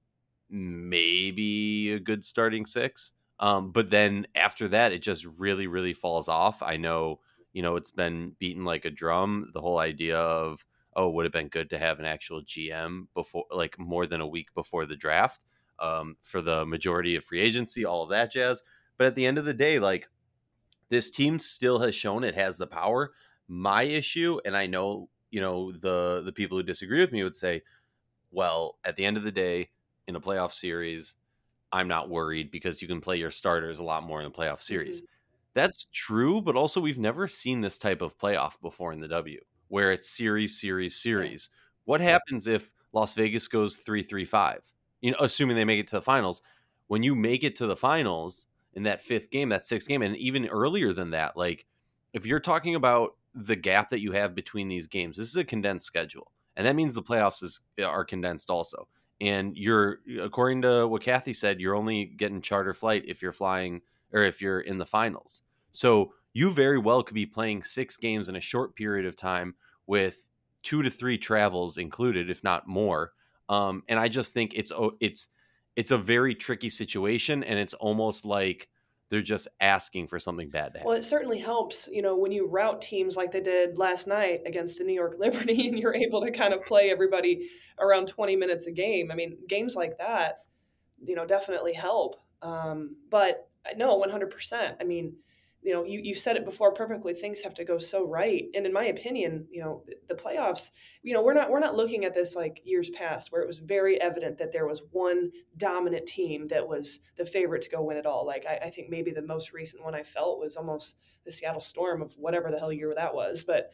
maybe 0.51 1.93
a 1.93 1.99
good 1.99 2.23
starting 2.23 2.65
six. 2.65 3.13
Um, 3.39 3.71
but 3.71 3.89
then 3.89 4.27
after 4.35 4.67
that, 4.67 4.91
it 4.91 5.01
just 5.01 5.25
really, 5.39 5.65
really 5.65 5.93
falls 5.93 6.27
off. 6.27 6.61
I 6.61 6.77
know, 6.77 7.21
you 7.53 7.63
know, 7.63 7.75
it's 7.75 7.91
been 7.91 8.35
beaten 8.37 8.65
like 8.65 8.85
a 8.85 8.91
drum. 8.91 9.49
The 9.53 9.61
whole 9.61 9.79
idea 9.79 10.17
of, 10.17 10.63
oh, 10.95 11.09
would 11.09 11.25
have 11.25 11.33
been 11.33 11.47
good 11.47 11.69
to 11.71 11.79
have 11.79 11.99
an 11.99 12.05
actual 12.05 12.43
GM 12.43 13.07
before, 13.15 13.45
like 13.49 13.79
more 13.79 14.05
than 14.05 14.21
a 14.21 14.27
week 14.27 14.53
before 14.53 14.85
the 14.85 14.95
draft 14.95 15.43
um, 15.79 16.17
for 16.21 16.41
the 16.41 16.65
majority 16.65 17.15
of 17.15 17.23
free 17.23 17.41
agency, 17.41 17.85
all 17.85 18.03
of 18.03 18.09
that 18.09 18.31
jazz. 18.31 18.61
But 18.97 19.07
at 19.07 19.15
the 19.15 19.25
end 19.25 19.39
of 19.39 19.45
the 19.45 19.53
day, 19.53 19.79
like 19.79 20.07
this 20.89 21.09
team 21.09 21.39
still 21.39 21.79
has 21.79 21.95
shown 21.95 22.23
it 22.23 22.35
has 22.35 22.57
the 22.57 22.67
power. 22.67 23.13
My 23.47 23.83
issue, 23.83 24.39
and 24.45 24.55
I 24.55 24.67
know, 24.67 25.09
you 25.31 25.41
know, 25.41 25.71
the 25.71 26.21
the 26.23 26.31
people 26.31 26.57
who 26.57 26.63
disagree 26.63 26.99
with 26.99 27.11
me 27.11 27.23
would 27.23 27.35
say, 27.35 27.63
well, 28.29 28.77
at 28.85 28.95
the 28.95 29.05
end 29.05 29.17
of 29.17 29.23
the 29.23 29.31
day, 29.31 29.71
in 30.11 30.15
a 30.15 30.21
playoff 30.21 30.53
series, 30.53 31.15
I'm 31.71 31.87
not 31.87 32.09
worried 32.09 32.51
because 32.51 32.81
you 32.81 32.87
can 32.87 33.01
play 33.01 33.17
your 33.17 33.31
starters 33.31 33.79
a 33.79 33.83
lot 33.83 34.03
more 34.03 34.21
in 34.21 34.29
the 34.29 34.37
playoff 34.37 34.61
series. 34.61 34.97
Mm-hmm. 34.97 35.05
That's 35.53 35.87
true, 35.91 36.41
but 36.41 36.55
also 36.55 36.79
we've 36.79 36.99
never 36.99 37.27
seen 37.27 37.61
this 37.61 37.77
type 37.77 38.01
of 38.01 38.17
playoff 38.17 38.53
before 38.61 38.93
in 38.93 38.99
the 38.99 39.07
W 39.07 39.39
where 39.67 39.93
it's 39.93 40.09
series, 40.09 40.59
series, 40.59 40.97
series. 40.97 41.49
Yeah. 41.49 41.57
What 41.85 42.01
happens 42.01 42.45
if 42.45 42.71
Las 42.91 43.13
Vegas 43.13 43.47
goes 43.47 43.77
3 43.77 44.03
3 44.03 44.25
5? 44.25 44.61
You 44.99 45.11
know, 45.11 45.17
assuming 45.21 45.55
they 45.55 45.65
make 45.65 45.79
it 45.79 45.87
to 45.87 45.95
the 45.95 46.01
finals. 46.01 46.41
When 46.87 47.03
you 47.03 47.15
make 47.15 47.43
it 47.43 47.55
to 47.55 47.67
the 47.67 47.77
finals 47.77 48.47
in 48.73 48.83
that 48.83 49.01
fifth 49.01 49.31
game, 49.31 49.47
that 49.49 49.63
sixth 49.63 49.87
game, 49.87 50.01
and 50.01 50.15
even 50.17 50.47
earlier 50.47 50.91
than 50.91 51.11
that, 51.11 51.37
like 51.37 51.65
if 52.13 52.25
you're 52.25 52.41
talking 52.41 52.75
about 52.75 53.15
the 53.33 53.55
gap 53.55 53.89
that 53.89 54.01
you 54.01 54.11
have 54.11 54.35
between 54.35 54.67
these 54.67 54.87
games, 54.87 55.15
this 55.15 55.29
is 55.29 55.37
a 55.37 55.45
condensed 55.45 55.85
schedule. 55.85 56.31
And 56.57 56.67
that 56.67 56.75
means 56.75 56.93
the 56.93 57.01
playoffs 57.01 57.41
is, 57.41 57.61
are 57.81 58.03
condensed 58.03 58.49
also 58.49 58.89
and 59.21 59.55
you're 59.55 59.99
according 60.19 60.63
to 60.63 60.87
what 60.87 61.03
Cathy 61.03 61.31
said, 61.31 61.61
you're 61.61 61.75
only 61.75 62.05
getting 62.05 62.41
charter 62.41 62.73
flight 62.73 63.03
if 63.07 63.21
you're 63.21 63.31
flying 63.31 63.81
or 64.11 64.23
if 64.23 64.41
you're 64.41 64.59
in 64.59 64.79
the 64.79 64.85
finals. 64.85 65.43
So 65.69 66.13
you 66.33 66.51
very 66.51 66.79
well 66.79 67.03
could 67.03 67.13
be 67.13 67.25
playing 67.25 67.63
six 67.63 67.97
games 67.97 68.27
in 68.27 68.35
a 68.35 68.41
short 68.41 68.75
period 68.75 69.05
of 69.05 69.15
time 69.15 69.55
with 69.85 70.25
two 70.63 70.81
to 70.81 70.89
three 70.89 71.17
travels 71.17 71.77
included, 71.77 72.29
if 72.29 72.43
not 72.43 72.67
more. 72.67 73.13
Um, 73.47 73.83
and 73.87 73.99
I 73.99 74.07
just 74.07 74.33
think 74.33 74.53
it's 74.55 74.71
it's 74.99 75.27
it's 75.75 75.91
a 75.91 75.97
very 75.97 76.35
tricky 76.35 76.69
situation, 76.69 77.43
and 77.43 77.59
it's 77.59 77.73
almost 77.75 78.25
like 78.25 78.69
they're 79.11 79.21
just 79.21 79.49
asking 79.59 80.07
for 80.07 80.19
something 80.19 80.49
bad 80.49 80.71
to 80.71 80.79
happen. 80.79 80.87
Well, 80.87 80.97
it 80.97 81.03
certainly 81.03 81.37
helps, 81.37 81.89
you 81.91 82.01
know, 82.01 82.15
when 82.15 82.31
you 82.31 82.47
route 82.47 82.81
teams 82.81 83.17
like 83.17 83.33
they 83.33 83.41
did 83.41 83.77
last 83.77 84.07
night 84.07 84.39
against 84.45 84.77
the 84.77 84.85
New 84.85 84.93
York 84.93 85.15
Liberty 85.19 85.67
and 85.67 85.77
you're 85.77 85.93
able 85.93 86.21
to 86.21 86.31
kind 86.31 86.53
of 86.53 86.63
play 86.65 86.89
everybody 86.89 87.49
around 87.77 88.07
20 88.07 88.37
minutes 88.37 88.67
a 88.67 88.71
game. 88.71 89.11
I 89.11 89.15
mean, 89.15 89.37
games 89.49 89.75
like 89.75 89.97
that, 89.97 90.45
you 91.03 91.15
know, 91.15 91.25
definitely 91.25 91.73
help. 91.73 92.15
Um, 92.41 92.95
but 93.09 93.49
no, 93.75 94.01
100%. 94.01 94.75
I 94.79 94.83
mean, 94.85 95.13
you 95.63 95.73
know, 95.73 95.83
you, 95.83 95.99
you 96.03 96.15
said 96.15 96.37
it 96.37 96.45
before 96.45 96.73
perfectly. 96.73 97.13
Things 97.13 97.41
have 97.41 97.53
to 97.55 97.63
go 97.63 97.77
so 97.77 98.07
right. 98.07 98.45
And 98.55 98.65
in 98.65 98.73
my 98.73 98.85
opinion, 98.85 99.45
you 99.51 99.61
know, 99.61 99.83
the 100.07 100.15
playoffs, 100.15 100.71
you 101.03 101.13
know, 101.13 101.21
we're 101.21 101.35
not 101.35 101.51
we're 101.51 101.59
not 101.59 101.75
looking 101.75 102.03
at 102.03 102.13
this 102.13 102.35
like 102.35 102.61
years 102.63 102.89
past 102.89 103.31
where 103.31 103.41
it 103.41 103.47
was 103.47 103.59
very 103.59 104.01
evident 104.01 104.37
that 104.39 104.51
there 104.51 104.65
was 104.65 104.81
one 104.91 105.31
dominant 105.57 106.07
team 106.07 106.47
that 106.47 106.67
was 106.67 106.99
the 107.17 107.25
favorite 107.25 107.61
to 107.63 107.69
go 107.69 107.83
win 107.83 107.97
it 107.97 108.07
all. 108.07 108.25
Like 108.25 108.45
I, 108.47 108.65
I 108.65 108.69
think 108.71 108.89
maybe 108.89 109.11
the 109.11 109.21
most 109.21 109.53
recent 109.53 109.83
one 109.83 109.93
I 109.93 110.03
felt 110.03 110.39
was 110.39 110.55
almost 110.55 110.97
the 111.25 111.31
Seattle 111.31 111.61
Storm 111.61 112.01
of 112.01 112.13
whatever 112.17 112.49
the 112.49 112.57
hell 112.57 112.73
year 112.73 112.93
that 112.95 113.13
was. 113.13 113.43
But 113.43 113.71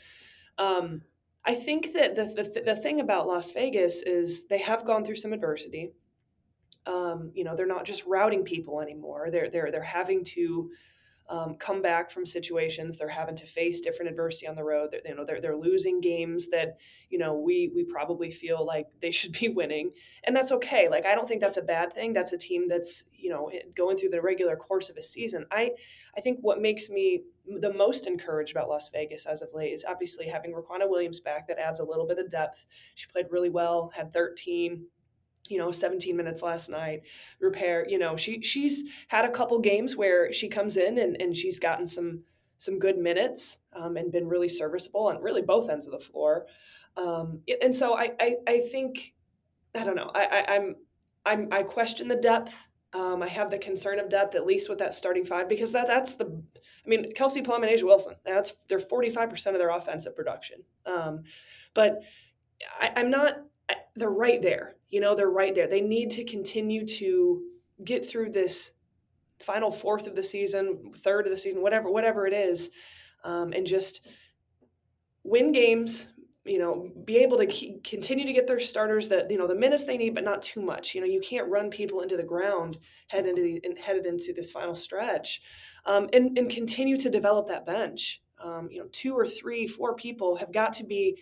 um, 0.57 1.01
I 1.45 1.55
think 1.55 1.93
that 1.93 2.15
the, 2.15 2.25
the 2.25 2.61
the 2.65 2.75
thing 2.75 2.99
about 2.99 3.27
Las 3.27 3.51
Vegas 3.51 4.01
is 4.01 4.47
they 4.47 4.59
have 4.59 4.85
gone 4.85 5.05
through 5.05 5.15
some 5.15 5.31
adversity. 5.31 5.93
Um, 6.85 7.31
you 7.33 7.45
know, 7.45 7.55
they're 7.55 7.65
not 7.65 7.85
just 7.85 8.05
routing 8.05 8.43
people 8.43 8.81
anymore. 8.81 9.29
They're 9.31 9.49
they're 9.49 9.71
they're 9.71 9.81
having 9.81 10.25
to 10.25 10.69
um, 11.29 11.55
come 11.55 11.81
back 11.81 12.09
from 12.09 12.25
situations. 12.25 12.95
They're 12.95 13.09
having 13.09 13.35
to 13.35 13.45
face 13.45 13.81
different 13.81 14.09
adversity 14.09 14.47
on 14.47 14.55
the 14.55 14.63
road. 14.63 14.91
They're, 14.91 15.01
you 15.05 15.15
know, 15.15 15.25
they're, 15.25 15.41
they're 15.41 15.57
losing 15.57 15.99
games 15.99 16.47
that, 16.49 16.77
you 17.09 17.17
know, 17.17 17.35
we, 17.35 17.71
we 17.75 17.83
probably 17.83 18.31
feel 18.31 18.65
like 18.65 18.87
they 19.01 19.11
should 19.11 19.33
be 19.33 19.49
winning 19.55 19.91
and 20.23 20.35
that's 20.35 20.51
okay. 20.53 20.87
Like, 20.89 21.05
I 21.05 21.15
don't 21.15 21.27
think 21.27 21.41
that's 21.41 21.57
a 21.57 21.61
bad 21.61 21.93
thing. 21.93 22.13
That's 22.13 22.31
a 22.31 22.37
team 22.37 22.69
that's, 22.69 23.03
you 23.13 23.29
know, 23.29 23.51
going 23.75 23.97
through 23.97 24.09
the 24.09 24.21
regular 24.21 24.55
course 24.55 24.89
of 24.89 24.95
a 24.95 25.01
season. 25.01 25.45
I, 25.51 25.71
I 26.15 26.21
think 26.21 26.39
what 26.41 26.61
makes 26.61 26.89
me 26.89 27.23
the 27.59 27.73
most 27.73 28.07
encouraged 28.07 28.51
about 28.51 28.69
Las 28.69 28.89
Vegas 28.89 29.25
as 29.25 29.41
of 29.41 29.49
late 29.53 29.73
is 29.73 29.85
obviously 29.87 30.27
having 30.27 30.53
Riquna 30.53 30.89
Williams 30.89 31.19
back. 31.19 31.47
That 31.47 31.59
adds 31.59 31.79
a 31.79 31.85
little 31.85 32.07
bit 32.07 32.19
of 32.19 32.29
depth. 32.29 32.65
She 32.95 33.07
played 33.07 33.27
really 33.31 33.49
well, 33.49 33.91
had 33.95 34.13
13 34.13 34.85
you 35.49 35.57
know 35.57 35.71
17 35.71 36.15
minutes 36.15 36.41
last 36.41 36.69
night 36.69 37.03
repair 37.39 37.87
you 37.87 37.97
know 37.97 38.15
she 38.15 38.41
she's 38.41 38.83
had 39.07 39.25
a 39.25 39.31
couple 39.31 39.59
games 39.59 39.95
where 39.95 40.31
she 40.33 40.47
comes 40.47 40.77
in 40.77 40.97
and, 40.99 41.19
and 41.21 41.35
she's 41.35 41.59
gotten 41.59 41.87
some 41.87 42.21
some 42.57 42.79
good 42.79 42.97
minutes 42.97 43.59
um, 43.73 43.97
and 43.97 44.11
been 44.11 44.27
really 44.27 44.49
serviceable 44.49 45.07
on 45.07 45.21
really 45.21 45.41
both 45.41 45.69
ends 45.69 45.85
of 45.85 45.91
the 45.91 45.99
floor 45.99 46.45
um, 46.97 47.39
and 47.61 47.73
so 47.73 47.95
I, 47.95 48.11
I, 48.19 48.35
I 48.47 48.59
think 48.71 49.13
i 49.75 49.83
don't 49.83 49.95
know 49.95 50.11
I, 50.13 50.25
I 50.47 50.55
am 50.55 50.75
I'm, 51.25 51.47
i 51.51 51.63
question 51.63 52.07
the 52.07 52.15
depth 52.15 52.55
um, 52.93 53.21
I 53.21 53.27
have 53.27 53.51
the 53.51 53.57
concern 53.57 53.99
of 53.99 54.09
depth, 54.09 54.35
at 54.35 54.45
least 54.45 54.69
with 54.69 54.79
that 54.79 54.93
starting 54.93 55.25
five, 55.25 55.49
because 55.49 55.71
that 55.73 55.87
that's 55.87 56.15
the, 56.15 56.25
I 56.25 56.89
mean, 56.89 57.11
Kelsey 57.13 57.41
Plum 57.41 57.63
and 57.63 57.71
A'ja 57.71 57.83
Wilson, 57.83 58.15
that's 58.25 58.53
they're 58.69 58.79
45% 58.79 59.47
of 59.47 59.57
their 59.57 59.69
offensive 59.69 60.15
production. 60.15 60.63
Um, 60.85 61.23
but 61.73 61.99
I, 62.79 62.93
I'm 62.95 63.09
not 63.09 63.41
they're 63.95 64.09
right 64.09 64.41
there. 64.41 64.75
You 64.89 65.01
know, 65.01 65.15
they're 65.15 65.29
right 65.29 65.53
there. 65.53 65.67
They 65.67 65.81
need 65.81 66.11
to 66.11 66.23
continue 66.23 66.85
to 66.85 67.43
get 67.83 68.07
through 68.07 68.31
this 68.31 68.71
final 69.39 69.71
fourth 69.71 70.07
of 70.07 70.15
the 70.15 70.23
season, 70.23 70.91
third 71.03 71.27
of 71.27 71.31
the 71.31 71.37
season, 71.37 71.61
whatever 71.61 71.91
whatever 71.91 72.25
it 72.25 72.33
is, 72.33 72.71
um, 73.23 73.53
and 73.53 73.65
just 73.65 74.07
win 75.23 75.51
games. 75.51 76.09
You 76.45 76.59
know, 76.59 76.89
be 77.03 77.17
able 77.17 77.37
to 77.39 77.45
keep, 77.45 77.83
continue 77.83 78.25
to 78.25 78.31
get 78.31 78.47
their 78.47 78.59
starters 78.59 79.09
that 79.09 79.29
you 79.29 79.37
know 79.37 79.47
the 79.47 79.55
minutes 79.55 79.83
they 79.83 79.97
need, 79.97 80.15
but 80.15 80.23
not 80.23 80.41
too 80.41 80.61
much. 80.61 80.95
You 80.95 81.01
know, 81.01 81.07
you 81.07 81.19
can't 81.19 81.49
run 81.49 81.69
people 81.69 82.01
into 82.01 82.15
the 82.15 82.23
ground 82.23 82.77
head 83.07 83.25
into 83.25 83.41
the 83.41 83.61
headed 83.81 84.05
into 84.05 84.33
this 84.33 84.51
final 84.51 84.75
stretch, 84.75 85.41
um, 85.85 86.09
and 86.13 86.37
and 86.37 86.49
continue 86.49 86.97
to 86.97 87.09
develop 87.09 87.47
that 87.47 87.65
bench. 87.65 88.21
Um, 88.41 88.69
you 88.71 88.79
know, 88.79 88.87
two 88.91 89.13
or 89.13 89.27
three, 89.27 89.67
four 89.67 89.95
people 89.95 90.35
have 90.35 90.53
got 90.53 90.71
to 90.73 90.85
be 90.85 91.17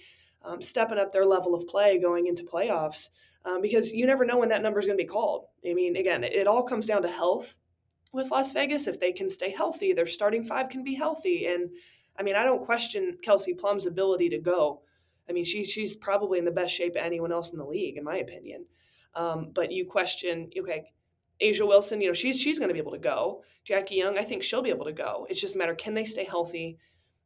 um, 0.46 0.62
stepping 0.62 0.98
up 0.98 1.12
their 1.12 1.25
level 1.25 1.56
of 1.56 1.68
play 1.68 2.00
going 2.00 2.28
into 2.28 2.44
playoffs 2.44 3.10
um, 3.46 3.62
because 3.62 3.94
you 3.94 4.06
never 4.06 4.25
know 4.25 4.38
when 4.38 4.50
that 4.50 4.62
number 4.62 4.80
is 4.80 4.86
going 4.86 4.98
to 4.98 5.04
be 5.04 5.08
called. 5.08 5.46
I 5.68 5.74
mean, 5.74 5.96
again, 5.96 6.24
it, 6.24 6.34
it 6.34 6.48
all 6.48 6.64
comes 6.64 6.86
down 6.86 7.02
to 7.04 7.10
health 7.10 7.56
with 8.12 8.32
Las 8.32 8.52
Vegas. 8.54 8.88
If 8.88 9.00
they 9.00 9.12
can 9.12 9.30
stay 9.30 9.52
healthy, 9.52 9.94
their 9.94 10.08
starting 10.08 10.44
five 10.44 10.70
can 10.70 10.84
be 10.84 10.96
healthy. 10.96 11.48
And 11.48 11.70
I 12.18 12.24
mean, 12.24 12.36
I 12.36 12.44
don't 12.44 12.66
question 12.66 13.18
Kelsey 13.22 13.54
Plum's 13.54 13.86
ability 13.86 14.30
to 14.30 14.40
go. 14.40 14.82
I 15.30 15.34
mean, 15.34 15.44
she's 15.44 15.70
she's 15.70 15.96
probably 15.96 16.40
in 16.40 16.46
the 16.46 16.52
best 16.52 16.74
shape 16.74 16.96
of 16.96 17.04
anyone 17.04 17.32
else 17.32 17.52
in 17.52 17.58
the 17.58 17.66
league, 17.66 17.98
in 17.98 18.04
my 18.04 18.18
opinion. 18.18 18.66
Um, 19.16 19.52
but 19.54 19.72
you 19.72 19.86
question, 19.86 20.50
okay, 20.58 20.92
A'ja 21.42 21.68
Wilson, 21.68 22.02
you 22.02 22.08
know, 22.08 22.14
she's 22.14 22.40
she's 22.40 22.60
going 22.60 22.70
to 22.70 22.74
be 22.74 22.80
able 22.80 22.92
to 22.92 22.98
go. 22.98 23.44
Jackie 23.64 23.96
Young, 23.96 24.18
I 24.18 24.24
think 24.24 24.44
she'll 24.44 24.62
be 24.62 24.70
able 24.70 24.86
to 24.86 24.94
go. 24.94 25.25
It's 25.30 25.42
just 25.42 25.56
a 25.56 25.58
matter 25.58 25.75
can 25.75 25.94
they 25.94 26.06
stay 26.06 26.25
healthy? 26.25 26.78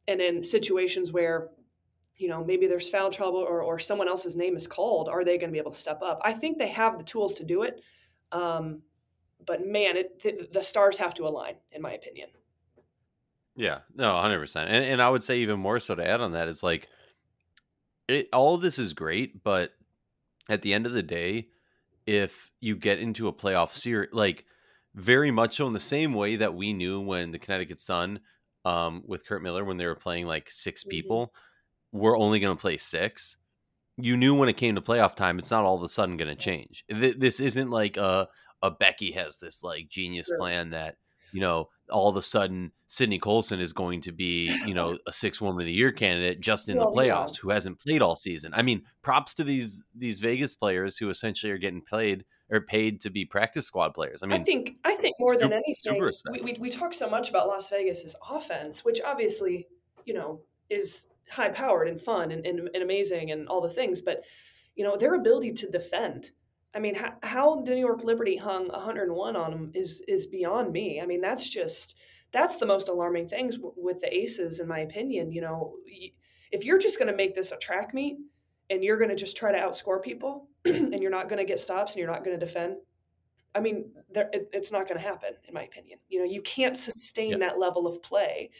And 0.08 0.20
in 0.20 0.42
situations 0.42 1.12
where 1.12 1.50
you 2.20 2.28
know, 2.28 2.44
maybe 2.44 2.66
there's 2.66 2.88
foul 2.88 3.10
trouble 3.10 3.38
or, 3.38 3.62
or 3.62 3.78
someone 3.78 4.06
else's 4.06 4.36
name 4.36 4.54
is 4.54 4.66
called, 4.66 5.08
are 5.08 5.24
they 5.24 5.38
going 5.38 5.48
to 5.48 5.52
be 5.52 5.58
able 5.58 5.70
to 5.70 5.78
step 5.78 6.02
up? 6.02 6.20
I 6.22 6.34
think 6.34 6.58
they 6.58 6.68
have 6.68 6.98
the 6.98 7.04
tools 7.04 7.34
to 7.36 7.44
do 7.44 7.62
it. 7.62 7.80
Um, 8.30 8.82
but 9.46 9.66
man, 9.66 9.96
it, 9.96 10.22
the, 10.22 10.46
the 10.52 10.62
stars 10.62 10.98
have 10.98 11.14
to 11.14 11.26
align, 11.26 11.54
in 11.72 11.80
my 11.80 11.92
opinion. 11.92 12.28
Yeah, 13.56 13.78
no, 13.94 14.12
100%. 14.12 14.56
And, 14.56 14.84
and 14.84 15.02
I 15.02 15.08
would 15.08 15.24
say 15.24 15.38
even 15.38 15.58
more 15.58 15.80
so 15.80 15.94
to 15.94 16.06
add 16.06 16.20
on 16.20 16.32
that 16.32 16.46
is 16.46 16.62
like, 16.62 16.88
it, 18.06 18.28
all 18.34 18.54
of 18.54 18.60
this 18.60 18.78
is 18.78 18.92
great, 18.92 19.42
but 19.42 19.72
at 20.48 20.60
the 20.60 20.74
end 20.74 20.84
of 20.84 20.92
the 20.92 21.02
day, 21.02 21.48
if 22.06 22.50
you 22.60 22.76
get 22.76 22.98
into 22.98 23.28
a 23.28 23.32
playoff 23.32 23.72
series, 23.72 24.10
like 24.12 24.44
very 24.94 25.30
much 25.30 25.56
so 25.56 25.66
in 25.66 25.72
the 25.72 25.80
same 25.80 26.12
way 26.12 26.36
that 26.36 26.54
we 26.54 26.74
knew 26.74 27.00
when 27.00 27.30
the 27.30 27.38
Connecticut 27.38 27.80
Sun 27.80 28.20
um, 28.66 29.04
with 29.06 29.26
Curt 29.26 29.42
Miller 29.42 29.64
when 29.64 29.78
they 29.78 29.86
were 29.86 29.94
playing 29.94 30.26
like 30.26 30.50
6 30.50 30.82
mm-hmm. 30.82 30.90
people, 30.90 31.32
we're 31.92 32.18
only 32.18 32.40
going 32.40 32.56
to 32.56 32.60
play 32.60 32.78
six. 32.78 33.36
You 33.96 34.16
knew 34.16 34.34
when 34.34 34.48
it 34.48 34.56
came 34.56 34.74
to 34.76 34.80
playoff 34.80 35.14
time, 35.14 35.38
it's 35.38 35.50
not 35.50 35.64
all 35.64 35.76
of 35.76 35.82
a 35.82 35.88
sudden 35.88 36.16
going 36.16 36.28
to 36.28 36.34
change. 36.34 36.84
This 36.88 37.40
isn't 37.40 37.70
like 37.70 37.96
a, 37.96 38.28
a 38.62 38.70
Becky 38.70 39.12
has 39.12 39.38
this 39.38 39.62
like 39.62 39.88
genius 39.88 40.26
sure. 40.26 40.38
plan 40.38 40.70
that, 40.70 40.96
you 41.32 41.40
know, 41.40 41.68
all 41.90 42.08
of 42.08 42.16
a 42.16 42.22
sudden 42.22 42.72
Sydney 42.86 43.18
Colson 43.18 43.60
is 43.60 43.72
going 43.72 44.00
to 44.02 44.12
be, 44.12 44.46
you 44.66 44.74
know, 44.74 44.98
a 45.06 45.12
six 45.12 45.40
woman 45.40 45.60
of 45.60 45.66
the 45.66 45.72
year 45.72 45.92
candidate 45.92 46.40
just 46.40 46.68
in 46.68 46.78
the 46.78 46.86
playoffs 46.86 47.36
who 47.38 47.50
hasn't 47.50 47.80
played 47.80 48.00
all 48.00 48.16
season. 48.16 48.52
I 48.54 48.62
mean, 48.62 48.82
props 49.02 49.34
to 49.34 49.44
these 49.44 49.84
these 49.94 50.20
Vegas 50.20 50.54
players 50.54 50.96
who 50.98 51.10
essentially 51.10 51.52
are 51.52 51.58
getting 51.58 51.82
played 51.82 52.24
or 52.50 52.60
paid 52.60 53.00
to 53.00 53.10
be 53.10 53.24
practice 53.24 53.66
squad 53.66 53.94
players. 53.94 54.22
I 54.22 54.26
mean, 54.26 54.40
I 54.40 54.44
think 54.44 54.76
I 54.84 54.96
think 54.96 55.16
more 55.20 55.34
super, 55.34 55.48
than 55.48 55.52
anything, 55.52 56.10
we, 56.32 56.40
we, 56.40 56.56
we 56.58 56.70
talk 56.70 56.94
so 56.94 57.08
much 57.08 57.30
about 57.30 57.48
Las 57.48 57.68
Vegas's 57.70 58.16
offense, 58.28 58.84
which 58.84 59.00
obviously, 59.02 59.68
you 60.04 60.14
know, 60.14 60.40
is 60.68 61.06
high 61.30 61.48
powered 61.48 61.88
and 61.88 62.00
fun 62.00 62.32
and, 62.32 62.44
and, 62.44 62.68
and, 62.74 62.82
amazing 62.82 63.30
and 63.30 63.48
all 63.48 63.60
the 63.60 63.70
things, 63.70 64.02
but 64.02 64.24
you 64.74 64.84
know 64.84 64.96
their 64.96 65.14
ability 65.14 65.52
to 65.52 65.70
defend. 65.70 66.30
I 66.74 66.78
mean, 66.78 66.94
how, 66.94 67.14
how 67.22 67.62
the 67.62 67.72
New 67.72 67.80
York 67.80 68.04
Liberty 68.04 68.36
hung 68.36 68.68
101 68.68 69.36
on 69.36 69.50
them 69.50 69.70
is 69.74 70.02
is 70.06 70.26
beyond 70.26 70.72
me. 70.72 71.00
I 71.00 71.06
mean, 71.06 71.20
that's 71.20 71.48
just 71.48 71.96
that's 72.32 72.58
the 72.58 72.66
most 72.66 72.88
alarming 72.88 73.28
things 73.28 73.56
w- 73.56 73.74
with 73.76 74.00
the 74.00 74.14
Aces, 74.14 74.60
in 74.60 74.68
my 74.68 74.80
opinion. 74.80 75.32
You 75.32 75.40
know, 75.42 75.74
if 76.52 76.64
you're 76.64 76.78
just 76.78 76.98
going 76.98 77.10
to 77.10 77.16
make 77.16 77.34
this 77.34 77.52
a 77.52 77.56
track 77.56 77.92
meet 77.92 78.18
and 78.68 78.84
you're 78.84 78.98
going 78.98 79.10
to 79.10 79.16
just 79.16 79.36
try 79.36 79.52
to 79.52 79.58
outscore 79.58 80.02
people 80.02 80.48
and 80.64 81.00
you're 81.00 81.10
not 81.10 81.28
going 81.28 81.38
to 81.38 81.44
get 81.44 81.60
stops 81.60 81.92
and 81.92 82.00
you're 82.00 82.10
not 82.10 82.24
going 82.24 82.38
to 82.38 82.44
defend, 82.44 82.76
I 83.54 83.60
mean, 83.60 83.90
there, 84.12 84.30
it, 84.32 84.48
it's 84.52 84.70
not 84.70 84.86
going 84.86 85.00
to 85.00 85.06
happen, 85.06 85.30
in 85.48 85.54
my 85.54 85.64
opinion. 85.64 85.98
You 86.08 86.20
know, 86.20 86.24
you 86.24 86.42
can't 86.42 86.76
sustain 86.76 87.38
that 87.40 87.58
level 87.58 87.86
of 87.86 88.02
play. 88.02 88.50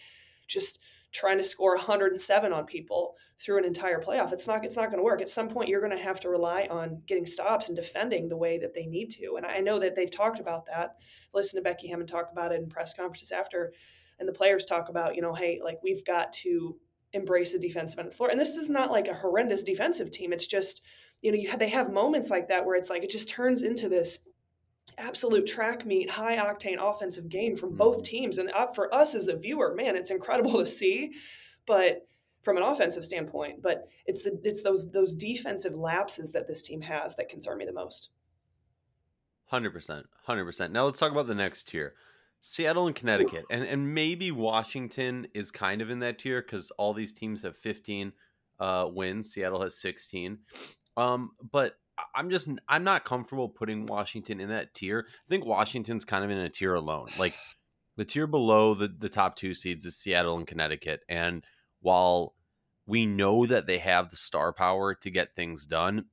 Just 0.49 0.81
trying 1.13 1.39
to 1.39 1.45
score 1.45 1.75
107 1.77 2.53
on 2.53 2.65
people 2.67 3.17
through 3.41 3.59
an 3.59 3.65
entire 3.65 4.01
playoff. 4.01 4.33
It's 4.33 4.47
not 4.47 4.65
it's 4.65 4.77
not 4.77 4.87
going 4.87 4.99
to 4.99 5.05
work. 5.05 5.23
At 5.23 5.29
some 5.29 5.49
point, 5.49 5.69
you're 5.69 5.81
going 5.81 5.97
to 5.97 6.03
have 6.03 6.21
to 6.21 6.29
rely 6.29 6.69
on 6.71 7.03
getting 7.07 7.27
stops 7.27 7.69
and 7.69 7.77
defending 7.77 8.29
the 8.29 8.37
way 8.37 8.59
that 8.59 8.75
they 8.75 8.87
need 8.87 9.11
to. 9.13 9.37
And 9.37 9.47
I 9.47 9.59
know 9.59 9.81
that 9.81 9.97
they've 9.97 10.11
talked 10.11 10.41
about 10.41 10.67
that. 10.67 10.97
Listen 11.35 11.59
to 11.59 11.63
Becky 11.63 11.89
Hammon 11.89 12.07
talk 12.07 12.31
about 12.31 12.53
it 12.53 12.61
in 12.61 12.69
press 12.69 12.95
conferences 12.95 13.33
after, 13.33 13.73
and 14.19 14.29
the 14.29 14.33
players 14.33 14.65
talk 14.65 14.89
about 14.89 15.17
you 15.17 15.23
know, 15.23 15.35
hey, 15.35 15.61
like 15.63 15.79
we've 15.83 16.05
got 16.05 16.33
to 16.35 16.77
embrace 17.13 17.53
the 17.53 17.59
defensive 17.59 17.99
end 17.99 18.09
of 18.09 18.13
the 18.13 18.17
floor. 18.17 18.31
And 18.31 18.39
this 18.39 18.57
is 18.57 18.69
not 18.69 18.93
like 18.93 19.09
a 19.09 19.15
horrendous 19.15 19.63
defensive 19.63 20.11
team. 20.11 20.33
It's 20.33 20.47
just 20.47 20.83
you 21.23 21.33
know 21.33 21.39
you 21.39 21.49
have, 21.51 21.59
they 21.59 21.69
have 21.69 21.93
moments 21.93 22.31
like 22.31 22.49
that 22.49 22.65
where 22.65 22.77
it's 22.77 22.91
like 22.91 23.03
it 23.03 23.11
just 23.11 23.29
turns 23.29 23.63
into 23.63 23.89
this 23.89 24.21
absolute 25.01 25.47
track 25.47 25.87
meet, 25.87 26.11
high 26.11 26.37
octane 26.37 26.79
offensive 26.79 27.29
game 27.29 27.57
from 27.57 27.77
both 27.77 27.97
mm-hmm. 27.97 28.05
teams. 28.05 28.39
And 28.39 28.51
for 28.75 28.95
us 28.95 29.15
as 29.15 29.29
a 29.29 29.37
viewer, 29.37 29.75
man, 29.75 29.97
it's 29.97 30.11
incredible 30.11 30.59
to 30.59 30.67
see. 30.67 31.13
But 31.67 32.07
from 32.43 32.57
an 32.57 32.63
offensive 32.63 33.05
standpoint, 33.05 33.63
but 33.63 33.89
it's 34.07 34.23
the 34.23 34.41
it's 34.45 34.63
those 34.63 34.91
those 34.91 35.15
defensive 35.15 35.75
lapses 35.75 36.33
that 36.33 36.49
this 36.49 36.63
team 36.63 36.81
has 36.81 37.15
that 37.17 37.29
concern 37.29 37.59
me 37.59 37.67
the 37.67 37.73
most. 37.73 38.11
Hundred 39.47 39.73
percent, 39.73 40.07
hundred 40.25 40.45
percent. 40.45 40.73
Now 40.73 40.85
let's 40.85 40.99
talk 40.99 41.13
about 41.13 41.27
the 41.27 41.35
next 41.35 41.69
tier. 41.69 41.95
Seattle 42.43 42.87
and 42.87 42.97
Connecticut, 42.97 43.45
and 43.51 43.65
and 43.65 43.95
maybe 43.95 44.31
Washington 44.31 45.27
is 45.35 45.51
kind 45.51 45.83
of 45.83 45.91
in 45.91 45.99
that 45.99 46.19
tier 46.19 46.41
because 46.41 46.71
all 46.73 46.95
these 46.95 47.13
teams 47.13 47.43
have 47.43 47.57
15 47.57 48.13
uh, 48.59 48.87
wins. 48.91 49.33
Seattle 49.33 49.63
has 49.63 49.77
16. 49.77 50.39
Um, 50.97 51.33
but 51.53 51.77
I'm 52.15 52.31
just 52.31 52.51
I'm 52.69 52.85
not 52.85 53.05
comfortable 53.05 53.49
putting 53.49 53.87
Washington 53.87 54.41
in 54.41 54.49
that 54.49 54.75
tier. 54.75 55.07
I 55.09 55.29
think 55.29 55.45
Washington's 55.45 56.05
kind 56.05 56.25
of 56.25 56.31
in 56.31 56.39
a 56.39 56.49
tier 56.49 56.75
alone. 56.75 57.09
Like 57.19 57.35
the 57.97 58.05
tier 58.05 58.27
below 58.27 58.75
the 58.75 58.89
the 58.89 59.09
top 59.09 59.37
two 59.37 59.55
seeds 59.55 59.85
is 59.85 59.97
Seattle 59.97 60.37
and 60.37 60.47
Connecticut, 60.47 61.03
and 61.09 61.45
while 61.81 62.35
we 62.87 63.07
know 63.07 63.47
that 63.47 63.67
they 63.67 63.79
have 63.79 64.11
the 64.11 64.17
star 64.17 64.53
power 64.53 64.95
to 64.95 65.11
get 65.11 65.35
things 65.35 65.67
done, 65.67 66.07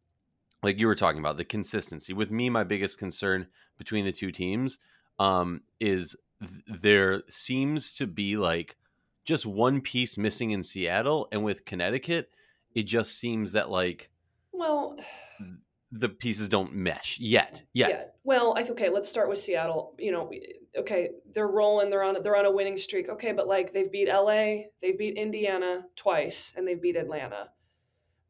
like 0.61 0.79
you 0.79 0.87
were 0.87 0.95
talking 0.95 1.19
about 1.19 1.37
the 1.37 1.45
consistency. 1.45 2.13
With 2.13 2.29
me, 2.29 2.49
my 2.49 2.63
biggest 2.63 2.99
concern 2.99 3.47
between 3.77 4.05
the 4.05 4.11
two 4.11 4.31
teams 4.31 4.79
um, 5.17 5.61
is 5.79 6.15
th- 6.39 6.81
there 6.81 7.23
seems 7.29 7.93
to 7.95 8.07
be 8.07 8.37
like 8.37 8.75
just 9.23 9.45
one 9.45 9.81
piece 9.81 10.17
missing 10.17 10.51
in 10.51 10.63
Seattle, 10.63 11.27
and 11.31 11.43
with 11.43 11.65
Connecticut, 11.65 12.31
it 12.73 12.83
just 12.83 13.17
seems 13.17 13.51
that 13.53 13.69
like 13.69 14.09
well 14.51 14.97
the 15.91 16.09
pieces 16.09 16.49
don't 16.49 16.73
mesh 16.73 17.17
yet. 17.19 17.63
Yet. 17.73 17.89
Yeah. 17.89 18.03
Well, 18.23 18.53
I 18.57 18.63
okay. 18.63 18.89
Let's 18.89 19.09
start 19.09 19.29
with 19.29 19.39
Seattle. 19.39 19.95
You 19.97 20.11
know, 20.11 20.31
okay, 20.77 21.11
they're 21.33 21.47
rolling. 21.47 21.89
They're 21.89 22.03
on. 22.03 22.21
They're 22.21 22.35
on 22.35 22.45
a 22.45 22.51
winning 22.51 22.77
streak. 22.77 23.09
Okay, 23.09 23.31
but 23.31 23.47
like 23.47 23.73
they've 23.73 23.91
beat 23.91 24.09
LA, 24.09 24.67
they've 24.81 24.97
beat 24.97 25.17
Indiana 25.17 25.83
twice, 25.95 26.53
and 26.55 26.67
they've 26.67 26.81
beat 26.81 26.97
Atlanta. 26.97 27.49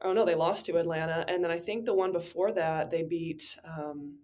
Oh 0.00 0.12
no, 0.12 0.24
they 0.24 0.36
lost 0.36 0.66
to 0.66 0.76
Atlanta, 0.76 1.24
and 1.26 1.42
then 1.42 1.50
I 1.50 1.58
think 1.58 1.84
the 1.84 1.94
one 1.94 2.12
before 2.12 2.52
that 2.52 2.90
they 2.90 3.02
beat. 3.02 3.58
Um, 3.64 4.18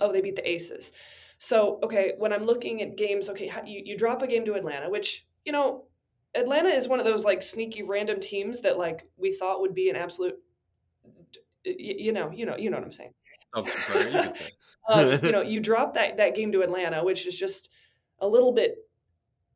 oh, 0.00 0.12
they 0.12 0.20
beat 0.20 0.36
the 0.36 0.48
Aces. 0.48 0.92
So 1.38 1.80
okay, 1.82 2.14
when 2.18 2.32
I'm 2.32 2.44
looking 2.44 2.82
at 2.82 2.96
games, 2.96 3.28
okay, 3.28 3.50
you 3.66 3.82
you 3.84 3.98
drop 3.98 4.22
a 4.22 4.28
game 4.28 4.44
to 4.44 4.54
Atlanta, 4.54 4.88
which 4.88 5.26
you 5.44 5.52
know, 5.52 5.86
Atlanta 6.34 6.68
is 6.68 6.86
one 6.86 7.00
of 7.00 7.06
those 7.06 7.24
like 7.24 7.42
sneaky 7.42 7.82
random 7.82 8.20
teams 8.20 8.60
that 8.60 8.78
like 8.78 9.08
we 9.16 9.32
thought 9.34 9.60
would 9.60 9.74
be 9.74 9.90
an 9.90 9.96
absolute 9.96 10.36
you 11.76 12.12
know, 12.12 12.30
you 12.30 12.46
know, 12.46 12.56
you 12.56 12.70
know 12.70 12.76
what 12.76 12.84
I'm 12.84 12.92
saying. 12.92 13.14
Sorry, 13.66 14.12
you, 14.12 14.32
um, 14.88 15.24
you 15.24 15.32
know, 15.32 15.42
you 15.52 15.60
drop 15.60 15.94
that 15.94 16.16
that 16.16 16.34
game 16.34 16.52
to 16.52 16.62
Atlanta, 16.62 17.04
which 17.04 17.26
is 17.26 17.38
just 17.38 17.70
a 18.20 18.28
little 18.28 18.52
bit 18.52 18.76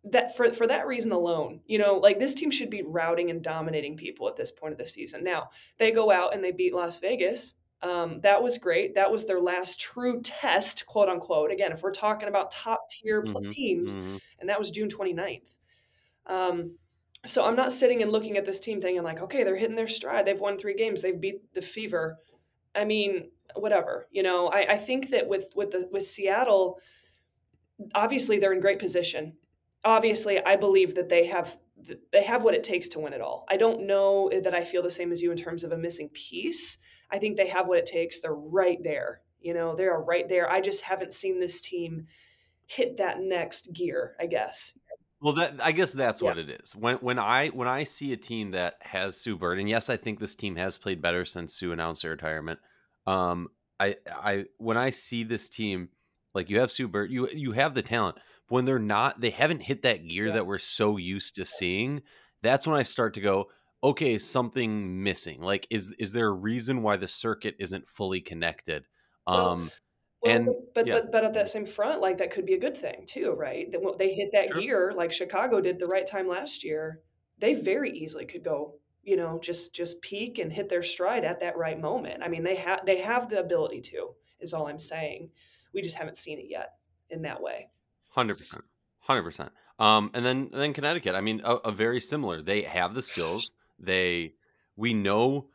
that 0.04 0.36
for 0.36 0.52
for 0.52 0.66
that 0.66 0.86
reason 0.86 1.12
alone, 1.12 1.60
you 1.66 1.78
know, 1.78 1.94
like 1.94 2.18
this 2.18 2.34
team 2.34 2.50
should 2.50 2.70
be 2.70 2.82
routing 2.82 3.30
and 3.30 3.42
dominating 3.42 3.96
people 3.96 4.28
at 4.28 4.36
this 4.36 4.50
point 4.50 4.72
of 4.72 4.78
the 4.78 4.86
season. 4.86 5.22
Now 5.22 5.50
they 5.78 5.92
go 5.92 6.10
out 6.10 6.34
and 6.34 6.42
they 6.42 6.52
beat 6.52 6.74
Las 6.74 6.98
Vegas. 6.98 7.54
Um, 7.82 8.20
that 8.20 8.40
was 8.40 8.58
great. 8.58 8.94
That 8.94 9.10
was 9.10 9.26
their 9.26 9.40
last 9.40 9.80
true 9.80 10.20
test, 10.22 10.86
quote 10.86 11.08
unquote. 11.08 11.50
Again, 11.50 11.72
if 11.72 11.82
we're 11.82 11.92
talking 11.92 12.28
about 12.28 12.52
top 12.52 12.88
tier 12.90 13.22
mm-hmm, 13.22 13.48
teams, 13.48 13.96
mm-hmm. 13.96 14.16
and 14.38 14.48
that 14.48 14.58
was 14.58 14.70
June 14.70 14.88
29th. 14.88 15.54
Um, 16.26 16.76
so 17.26 17.44
I'm 17.44 17.56
not 17.56 17.72
sitting 17.72 18.02
and 18.02 18.10
looking 18.10 18.36
at 18.36 18.44
this 18.44 18.60
team 18.60 18.80
thing 18.80 18.96
and 18.96 19.04
like, 19.04 19.20
okay, 19.20 19.44
they're 19.44 19.56
hitting 19.56 19.76
their 19.76 19.88
stride. 19.88 20.26
They've 20.26 20.38
won 20.38 20.58
three 20.58 20.74
games. 20.74 21.00
They've 21.00 21.20
beat 21.20 21.54
the 21.54 21.62
Fever. 21.62 22.18
I 22.74 22.84
mean, 22.84 23.30
whatever. 23.54 24.08
You 24.10 24.22
know, 24.22 24.48
I, 24.48 24.72
I 24.72 24.76
think 24.76 25.10
that 25.10 25.28
with 25.28 25.52
with 25.54 25.70
the 25.70 25.88
with 25.92 26.06
Seattle, 26.06 26.80
obviously 27.94 28.38
they're 28.38 28.52
in 28.52 28.60
great 28.60 28.78
position. 28.78 29.34
Obviously, 29.84 30.44
I 30.44 30.56
believe 30.56 30.94
that 30.96 31.08
they 31.08 31.26
have 31.26 31.56
they 32.12 32.22
have 32.22 32.44
what 32.44 32.54
it 32.54 32.64
takes 32.64 32.88
to 32.90 33.00
win 33.00 33.12
it 33.12 33.20
all. 33.20 33.44
I 33.48 33.56
don't 33.56 33.86
know 33.86 34.30
that 34.42 34.54
I 34.54 34.64
feel 34.64 34.82
the 34.82 34.90
same 34.90 35.12
as 35.12 35.20
you 35.20 35.30
in 35.30 35.36
terms 35.36 35.64
of 35.64 35.72
a 35.72 35.78
missing 35.78 36.08
piece. 36.10 36.78
I 37.10 37.18
think 37.18 37.36
they 37.36 37.48
have 37.48 37.66
what 37.66 37.78
it 37.78 37.86
takes. 37.86 38.20
They're 38.20 38.34
right 38.34 38.78
there. 38.82 39.20
You 39.40 39.54
know, 39.54 39.74
they 39.74 39.84
are 39.84 40.02
right 40.02 40.28
there. 40.28 40.50
I 40.50 40.60
just 40.60 40.82
haven't 40.82 41.12
seen 41.12 41.40
this 41.40 41.60
team 41.60 42.06
hit 42.66 42.96
that 42.98 43.20
next 43.20 43.72
gear, 43.72 44.14
I 44.20 44.26
guess. 44.26 44.72
Well, 45.22 45.34
that 45.34 45.54
I 45.62 45.70
guess 45.70 45.92
that's 45.92 46.20
yeah. 46.20 46.28
what 46.28 46.38
it 46.38 46.50
is. 46.50 46.74
When 46.74 46.96
when 46.96 47.18
I 47.18 47.48
when 47.48 47.68
I 47.68 47.84
see 47.84 48.12
a 48.12 48.16
team 48.16 48.50
that 48.50 48.74
has 48.80 49.16
Sue 49.16 49.36
Bird, 49.36 49.60
and 49.60 49.68
yes, 49.68 49.88
I 49.88 49.96
think 49.96 50.18
this 50.18 50.34
team 50.34 50.56
has 50.56 50.78
played 50.78 51.00
better 51.00 51.24
since 51.24 51.54
Sue 51.54 51.70
announced 51.70 52.02
her 52.02 52.10
retirement. 52.10 52.58
Um, 53.06 53.48
I 53.78 53.96
I 54.10 54.46
when 54.58 54.76
I 54.76 54.90
see 54.90 55.22
this 55.22 55.48
team, 55.48 55.90
like 56.34 56.50
you 56.50 56.58
have 56.58 56.72
Sue 56.72 56.88
Bird, 56.88 57.12
you 57.12 57.28
you 57.28 57.52
have 57.52 57.74
the 57.74 57.82
talent. 57.82 58.16
But 58.48 58.56
when 58.56 58.64
they're 58.64 58.80
not, 58.80 59.20
they 59.20 59.30
haven't 59.30 59.60
hit 59.60 59.82
that 59.82 60.06
gear 60.08 60.26
yeah. 60.26 60.34
that 60.34 60.46
we're 60.46 60.58
so 60.58 60.96
used 60.96 61.36
to 61.36 61.46
seeing. 61.46 62.02
That's 62.42 62.66
when 62.66 62.76
I 62.76 62.82
start 62.82 63.14
to 63.14 63.20
go, 63.20 63.46
okay, 63.84 64.18
something 64.18 65.04
missing. 65.04 65.40
Like, 65.40 65.68
is 65.70 65.94
is 66.00 66.10
there 66.10 66.26
a 66.26 66.32
reason 66.32 66.82
why 66.82 66.96
the 66.96 67.06
circuit 67.06 67.54
isn't 67.60 67.88
fully 67.88 68.20
connected? 68.20 68.86
Um, 69.28 69.36
well, 69.36 69.70
and 70.24 70.48
but 70.74 70.86
yeah. 70.86 70.94
but 70.94 71.12
but 71.12 71.24
at 71.24 71.34
that 71.34 71.48
same 71.48 71.66
front, 71.66 72.00
like 72.00 72.18
that 72.18 72.30
could 72.30 72.46
be 72.46 72.54
a 72.54 72.60
good 72.60 72.76
thing 72.76 73.04
too, 73.06 73.32
right? 73.32 73.70
That 73.72 73.80
they 73.98 74.14
hit 74.14 74.30
that 74.32 74.48
sure. 74.48 74.60
gear 74.60 74.92
like 74.94 75.12
Chicago 75.12 75.60
did 75.60 75.78
the 75.78 75.86
right 75.86 76.06
time 76.06 76.28
last 76.28 76.62
year. 76.62 77.00
They 77.38 77.54
very 77.54 77.90
easily 77.90 78.24
could 78.24 78.44
go, 78.44 78.74
you 79.02 79.16
know, 79.16 79.40
just 79.42 79.74
just 79.74 80.00
peak 80.00 80.38
and 80.38 80.52
hit 80.52 80.68
their 80.68 80.82
stride 80.82 81.24
at 81.24 81.40
that 81.40 81.56
right 81.56 81.80
moment. 81.80 82.22
I 82.22 82.28
mean, 82.28 82.44
they 82.44 82.54
have 82.56 82.86
they 82.86 82.98
have 82.98 83.28
the 83.28 83.40
ability 83.40 83.80
to. 83.82 84.14
Is 84.40 84.52
all 84.52 84.68
I'm 84.68 84.80
saying. 84.80 85.30
We 85.74 85.82
just 85.82 85.96
haven't 85.96 86.18
seen 86.18 86.38
it 86.38 86.46
yet 86.48 86.74
in 87.10 87.22
that 87.22 87.40
way. 87.40 87.68
Hundred 88.10 88.38
percent, 88.38 88.62
hundred 89.00 89.22
percent. 89.22 89.50
Um, 89.78 90.10
and 90.14 90.24
then 90.24 90.50
and 90.52 90.60
then 90.60 90.72
Connecticut. 90.72 91.14
I 91.14 91.20
mean, 91.20 91.40
a, 91.44 91.54
a 91.56 91.72
very 91.72 92.00
similar. 92.00 92.42
They 92.42 92.62
have 92.62 92.94
the 92.94 93.02
skills. 93.02 93.52
They 93.78 94.34
we 94.76 94.94
know 94.94 95.48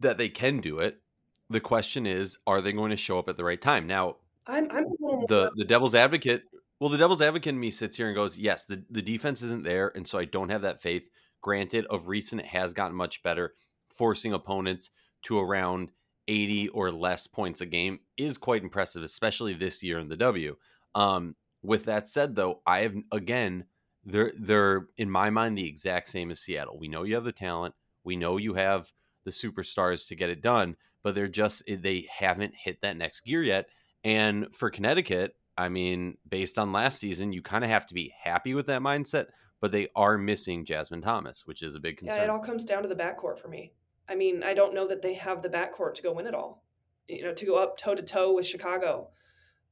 that 0.00 0.16
they 0.18 0.28
can 0.28 0.60
do 0.60 0.78
it 0.78 1.00
the 1.50 1.60
question 1.60 2.06
is, 2.06 2.38
are 2.46 2.60
they 2.60 2.72
going 2.72 2.90
to 2.90 2.96
show 2.96 3.18
up 3.18 3.28
at 3.28 3.36
the 3.36 3.44
right 3.44 3.60
time? 3.60 3.86
Now, 3.86 4.16
I'm, 4.46 4.68
I'm 4.70 4.84
the 5.28 5.52
the 5.54 5.64
devil's 5.64 5.94
advocate. 5.94 6.42
Well, 6.80 6.90
the 6.90 6.98
devil's 6.98 7.22
advocate 7.22 7.54
in 7.54 7.60
me 7.60 7.70
sits 7.70 7.96
here 7.96 8.06
and 8.06 8.14
goes, 8.14 8.36
yes, 8.36 8.66
the, 8.66 8.84
the 8.90 9.00
defense 9.00 9.40
isn't 9.42 9.64
there, 9.64 9.92
and 9.94 10.06
so 10.06 10.18
I 10.18 10.26
don't 10.26 10.50
have 10.50 10.62
that 10.62 10.82
faith. 10.82 11.08
Granted, 11.40 11.86
of 11.86 12.08
recent, 12.08 12.42
it 12.42 12.48
has 12.48 12.74
gotten 12.74 12.94
much 12.96 13.22
better. 13.22 13.54
Forcing 13.88 14.34
opponents 14.34 14.90
to 15.22 15.38
around 15.38 15.90
80 16.28 16.68
or 16.68 16.90
less 16.90 17.26
points 17.26 17.60
a 17.62 17.66
game 17.66 18.00
is 18.18 18.36
quite 18.36 18.62
impressive, 18.62 19.02
especially 19.02 19.54
this 19.54 19.82
year 19.82 19.98
in 19.98 20.08
the 20.08 20.16
W. 20.16 20.56
Um, 20.94 21.34
with 21.62 21.84
that 21.86 22.08
said, 22.08 22.34
though, 22.34 22.60
I 22.66 22.80
have 22.80 22.94
again, 23.10 23.64
they're 24.04 24.32
they're 24.38 24.86
in 24.96 25.10
my 25.10 25.30
mind 25.30 25.56
the 25.56 25.66
exact 25.66 26.08
same 26.08 26.30
as 26.30 26.40
Seattle. 26.40 26.78
We 26.78 26.88
know 26.88 27.04
you 27.04 27.14
have 27.14 27.24
the 27.24 27.32
talent. 27.32 27.74
We 28.04 28.16
know 28.16 28.36
you 28.36 28.54
have 28.54 28.92
the 29.24 29.30
superstars 29.30 30.06
to 30.08 30.14
get 30.14 30.30
it 30.30 30.42
done 30.42 30.76
but 31.06 31.14
they're 31.14 31.28
just 31.28 31.62
eh, 31.68 31.76
they 31.80 32.08
haven't 32.10 32.52
hit 32.52 32.82
that 32.82 32.96
next 32.96 33.20
gear 33.20 33.40
yet. 33.40 33.68
And 34.02 34.52
for 34.52 34.70
Connecticut, 34.70 35.36
I 35.56 35.68
mean, 35.68 36.16
based 36.28 36.58
on 36.58 36.72
last 36.72 36.98
season, 36.98 37.32
you 37.32 37.42
kind 37.42 37.62
of 37.62 37.70
have 37.70 37.86
to 37.86 37.94
be 37.94 38.12
happy 38.24 38.54
with 38.54 38.66
that 38.66 38.82
mindset, 38.82 39.26
but 39.60 39.70
they 39.70 39.86
are 39.94 40.18
missing 40.18 40.64
Jasmine 40.64 41.02
Thomas, 41.02 41.46
which 41.46 41.62
is 41.62 41.76
a 41.76 41.80
big 41.80 41.98
concern. 41.98 42.18
Yeah, 42.18 42.24
it 42.24 42.30
all 42.30 42.40
comes 42.40 42.64
down 42.64 42.82
to 42.82 42.88
the 42.88 42.96
backcourt 42.96 43.38
for 43.38 43.46
me. 43.46 43.72
I 44.08 44.16
mean, 44.16 44.42
I 44.42 44.52
don't 44.52 44.74
know 44.74 44.88
that 44.88 45.00
they 45.00 45.14
have 45.14 45.42
the 45.42 45.48
backcourt 45.48 45.94
to 45.94 46.02
go 46.02 46.12
win 46.12 46.26
it 46.26 46.34
all. 46.34 46.64
You 47.06 47.22
know, 47.22 47.34
to 47.34 47.46
go 47.46 47.54
up 47.54 47.78
toe 47.78 47.94
to 47.94 48.02
toe 48.02 48.34
with 48.34 48.44
Chicago. 48.44 49.10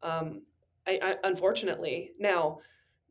Um, 0.04 0.42
I, 0.86 1.00
I 1.02 1.14
unfortunately 1.24 2.12
now, 2.16 2.60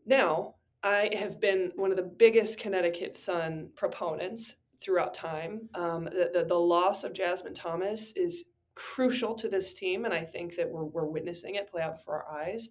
now 0.06 0.56
I 0.82 1.10
have 1.14 1.42
been 1.42 1.74
one 1.76 1.92
of 1.92 1.98
the 1.98 2.04
biggest 2.04 2.58
Connecticut 2.58 3.18
Sun 3.18 3.72
proponents 3.76 4.56
throughout 4.84 5.14
time. 5.14 5.70
Um, 5.74 6.06
the, 6.06 6.30
the, 6.34 6.46
the 6.46 6.60
loss 6.60 7.04
of 7.04 7.14
Jasmine 7.14 7.54
Thomas 7.54 8.14
is 8.16 8.46
crucial 8.76 9.36
to 9.36 9.48
this 9.48 9.74
team, 9.74 10.06
and 10.06 10.14
I 10.14 10.24
think 10.24 10.56
that 10.56 10.70
we're, 10.70 10.86
we're 10.86 11.06
witnessing 11.06 11.56
it 11.56 11.70
play 11.70 11.82
out 11.82 11.98
before 11.98 12.24
our 12.24 12.42
eyes. 12.42 12.70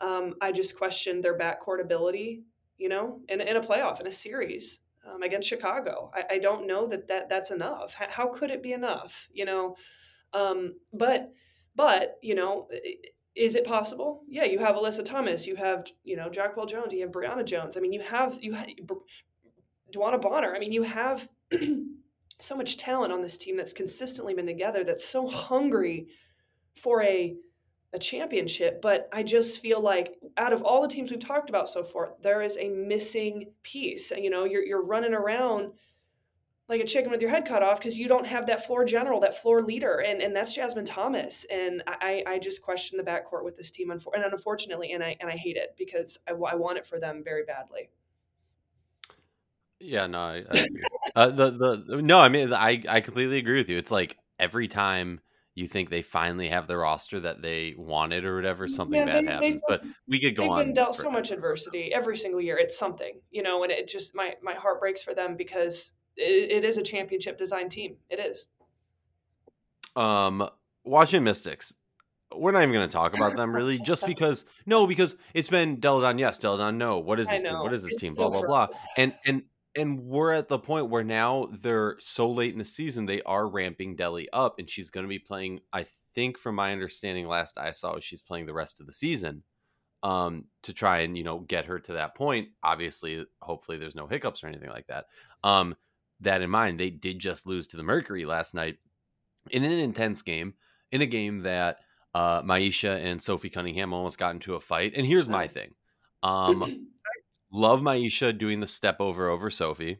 Um, 0.00 0.34
I 0.40 0.52
just 0.52 0.76
question 0.76 1.20
their 1.20 1.38
backcourt 1.38 1.80
ability, 1.80 2.42
you 2.76 2.88
know, 2.88 3.20
in, 3.28 3.40
in 3.40 3.56
a 3.56 3.60
playoff, 3.60 4.00
in 4.00 4.06
a 4.06 4.12
series 4.12 4.80
um, 5.08 5.22
against 5.22 5.48
Chicago. 5.48 6.10
I, 6.14 6.34
I, 6.34 6.38
don't 6.38 6.66
know 6.66 6.88
that, 6.88 7.06
that 7.08 7.28
that's 7.28 7.52
enough. 7.52 7.94
How, 7.94 8.06
how 8.08 8.28
could 8.28 8.50
it 8.50 8.62
be 8.62 8.72
enough, 8.72 9.28
you 9.32 9.44
know? 9.44 9.76
Um, 10.32 10.74
but, 10.92 11.32
but, 11.76 12.18
you 12.20 12.34
know, 12.34 12.68
is 13.36 13.54
it 13.54 13.64
possible? 13.64 14.22
Yeah, 14.28 14.44
you 14.44 14.58
have 14.58 14.74
Alyssa 14.74 15.04
Thomas, 15.04 15.46
you 15.46 15.56
have, 15.56 15.86
you 16.02 16.16
know, 16.16 16.28
Jonquel 16.28 16.68
Jones, 16.68 16.92
you 16.92 17.02
have 17.02 17.12
Brionna 17.12 17.44
Jones. 17.44 17.76
I 17.76 17.80
mean, 17.80 17.92
you 17.92 18.00
have, 18.00 18.38
you 18.40 18.54
DeWanna 19.92 20.20
Bonner. 20.20 20.54
I 20.54 20.58
mean, 20.58 20.72
you 20.72 20.82
have 20.82 21.28
so 22.40 22.56
much 22.56 22.76
talent 22.76 23.12
on 23.12 23.22
this 23.22 23.36
team 23.36 23.56
that's 23.56 23.72
consistently 23.72 24.34
been 24.34 24.46
together, 24.46 24.84
that's 24.84 25.04
so 25.04 25.28
hungry 25.28 26.08
for 26.74 27.02
a 27.02 27.36
a 27.94 27.98
championship. 27.98 28.80
But 28.80 29.08
I 29.12 29.22
just 29.22 29.60
feel 29.60 29.80
like 29.80 30.14
out 30.36 30.52
of 30.52 30.62
all 30.62 30.82
the 30.82 30.88
teams 30.88 31.10
we've 31.10 31.20
talked 31.20 31.50
about 31.50 31.68
so 31.68 31.84
far, 31.84 32.14
there 32.22 32.42
is 32.42 32.56
a 32.56 32.68
missing 32.68 33.52
piece. 33.62 34.10
And 34.10 34.24
you 34.24 34.30
know, 34.30 34.44
you're 34.44 34.64
you're 34.64 34.84
running 34.84 35.14
around 35.14 35.72
like 36.68 36.80
a 36.80 36.86
chicken 36.86 37.10
with 37.10 37.20
your 37.20 37.30
head 37.30 37.46
cut 37.46 37.62
off 37.62 37.78
because 37.78 37.98
you 37.98 38.08
don't 38.08 38.26
have 38.26 38.46
that 38.46 38.64
floor 38.66 38.84
general, 38.84 39.20
that 39.20 39.40
floor 39.40 39.62
leader, 39.62 39.98
and 39.98 40.22
and 40.22 40.34
that's 40.34 40.54
Jasmine 40.54 40.84
Thomas. 40.84 41.44
And 41.50 41.82
I 41.86 42.24
I 42.26 42.38
just 42.38 42.62
question 42.62 42.96
the 42.96 43.04
backcourt 43.04 43.44
with 43.44 43.56
this 43.56 43.70
team, 43.70 43.90
and 43.90 44.02
unfortunately, 44.24 44.92
and 44.92 45.02
I 45.02 45.16
and 45.20 45.28
I 45.28 45.36
hate 45.36 45.56
it 45.56 45.74
because 45.76 46.18
I, 46.26 46.32
I 46.32 46.54
want 46.54 46.78
it 46.78 46.86
for 46.86 46.98
them 46.98 47.22
very 47.22 47.44
badly. 47.44 47.90
Yeah, 49.82 50.06
no, 50.06 50.18
I, 50.18 50.44
I 50.52 50.66
uh, 51.16 51.30
the 51.30 51.50
the 51.50 52.02
no, 52.02 52.20
I 52.20 52.28
mean, 52.28 52.52
I 52.52 52.82
I 52.88 53.00
completely 53.00 53.38
agree 53.38 53.58
with 53.58 53.68
you. 53.68 53.78
It's 53.78 53.90
like 53.90 54.16
every 54.38 54.68
time 54.68 55.20
you 55.54 55.68
think 55.68 55.90
they 55.90 56.02
finally 56.02 56.48
have 56.48 56.66
the 56.66 56.76
roster 56.76 57.20
that 57.20 57.42
they 57.42 57.74
wanted 57.76 58.24
or 58.24 58.36
whatever, 58.36 58.68
something 58.68 58.98
yeah, 58.98 59.04
bad 59.04 59.26
they, 59.26 59.32
happens. 59.32 59.60
But 59.68 59.82
we 60.08 60.20
could 60.20 60.36
go 60.36 60.44
they've 60.44 60.50
on. 60.50 60.58
They've 60.58 60.66
been 60.68 60.74
dealt 60.74 60.96
so 60.96 61.10
much 61.10 61.30
adversity 61.30 61.92
every 61.92 62.16
single 62.16 62.40
year. 62.40 62.56
It's 62.58 62.78
something, 62.78 63.20
you 63.30 63.42
know, 63.42 63.62
and 63.62 63.72
it 63.72 63.88
just 63.88 64.14
my 64.14 64.34
my 64.42 64.54
heart 64.54 64.80
breaks 64.80 65.02
for 65.02 65.14
them 65.14 65.36
because 65.36 65.92
it, 66.16 66.50
it 66.50 66.64
is 66.64 66.76
a 66.76 66.82
championship 66.82 67.36
design 67.36 67.68
team. 67.68 67.96
It 68.08 68.18
is. 68.18 68.46
Um, 69.96 70.48
Washington 70.84 71.24
Mystics. 71.24 71.74
We're 72.34 72.52
not 72.52 72.62
even 72.62 72.72
going 72.72 72.88
to 72.88 72.92
talk 72.92 73.14
about 73.14 73.36
them 73.36 73.54
really, 73.54 73.78
just 73.84 74.06
because 74.06 74.46
no, 74.64 74.86
because 74.86 75.16
it's 75.34 75.50
been 75.50 75.80
Delle 75.80 76.00
Donne 76.00 76.16
yes, 76.16 76.38
Delle 76.38 76.56
Donne 76.56 76.78
no. 76.78 76.98
What 76.98 77.20
is 77.20 77.28
this 77.28 77.42
team? 77.42 77.58
What 77.58 77.74
is 77.74 77.82
this 77.82 77.92
it's 77.92 78.00
team? 78.00 78.12
So 78.12 78.30
blah 78.30 78.40
blah 78.40 78.46
blah. 78.46 78.68
And 78.96 79.14
and 79.26 79.42
and 79.74 80.00
we're 80.00 80.32
at 80.32 80.48
the 80.48 80.58
point 80.58 80.90
where 80.90 81.04
now 81.04 81.48
they're 81.60 81.96
so 82.00 82.30
late 82.30 82.52
in 82.52 82.58
the 82.58 82.64
season 82.64 83.06
they 83.06 83.22
are 83.22 83.48
ramping 83.48 83.96
Delle 83.96 84.24
up, 84.32 84.58
and 84.58 84.68
she's 84.68 84.90
going 84.90 85.04
to 85.04 85.08
be 85.08 85.18
playing. 85.18 85.60
I 85.72 85.86
think, 86.14 86.38
from 86.38 86.54
my 86.54 86.72
understanding, 86.72 87.26
last 87.26 87.58
I 87.58 87.72
saw, 87.72 87.98
she's 87.98 88.20
playing 88.20 88.46
the 88.46 88.52
rest 88.52 88.80
of 88.80 88.86
the 88.86 88.92
season 88.92 89.42
um, 90.02 90.46
to 90.62 90.72
try 90.72 91.00
and 91.00 91.16
you 91.16 91.24
know 91.24 91.40
get 91.40 91.66
her 91.66 91.78
to 91.78 91.94
that 91.94 92.14
point. 92.14 92.48
Obviously, 92.62 93.24
hopefully, 93.40 93.78
there's 93.78 93.94
no 93.94 94.06
hiccups 94.06 94.44
or 94.44 94.48
anything 94.48 94.70
like 94.70 94.86
that. 94.88 95.06
Um, 95.42 95.76
that 96.20 96.42
in 96.42 96.50
mind, 96.50 96.78
they 96.78 96.90
did 96.90 97.18
just 97.18 97.46
lose 97.46 97.66
to 97.68 97.76
the 97.76 97.82
Mercury 97.82 98.24
last 98.24 98.54
night 98.54 98.78
in 99.50 99.64
an 99.64 99.72
intense 99.72 100.22
game, 100.22 100.54
in 100.90 101.02
a 101.02 101.06
game 101.06 101.40
that 101.40 101.78
uh, 102.14 102.42
Myisha 102.42 103.02
and 103.04 103.22
Sophie 103.22 103.50
Cunningham 103.50 103.92
almost 103.92 104.18
got 104.18 104.34
into 104.34 104.54
a 104.54 104.60
fight. 104.60 104.92
And 104.94 105.06
here's 105.06 105.28
my 105.28 105.48
thing. 105.48 105.74
Um, 106.22 106.88
Love 107.52 107.80
Myisha 107.80 108.36
doing 108.36 108.60
the 108.60 108.66
step 108.66 109.00
over 109.00 109.28
over 109.28 109.50
Sophie. 109.50 109.98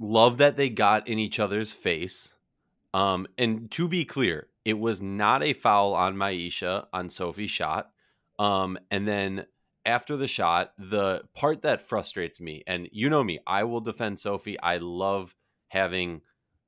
Love 0.00 0.38
that 0.38 0.56
they 0.56 0.68
got 0.68 1.06
in 1.06 1.18
each 1.18 1.38
other's 1.38 1.72
face. 1.72 2.34
Um, 2.92 3.26
and 3.36 3.70
to 3.72 3.86
be 3.86 4.04
clear, 4.04 4.48
it 4.64 4.78
was 4.78 5.00
not 5.00 5.42
a 5.42 5.52
foul 5.52 5.94
on 5.94 6.16
Myisha 6.16 6.86
on 6.92 7.08
Sophie's 7.08 7.50
shot. 7.50 7.90
Um, 8.38 8.78
and 8.90 9.06
then 9.06 9.46
after 9.86 10.16
the 10.16 10.28
shot, 10.28 10.72
the 10.78 11.22
part 11.34 11.62
that 11.62 11.82
frustrates 11.82 12.40
me, 12.40 12.62
and 12.66 12.88
you 12.92 13.08
know 13.08 13.24
me, 13.24 13.38
I 13.46 13.64
will 13.64 13.80
defend 13.80 14.18
Sophie. 14.18 14.60
I 14.60 14.78
love 14.78 15.34
having 15.68 16.22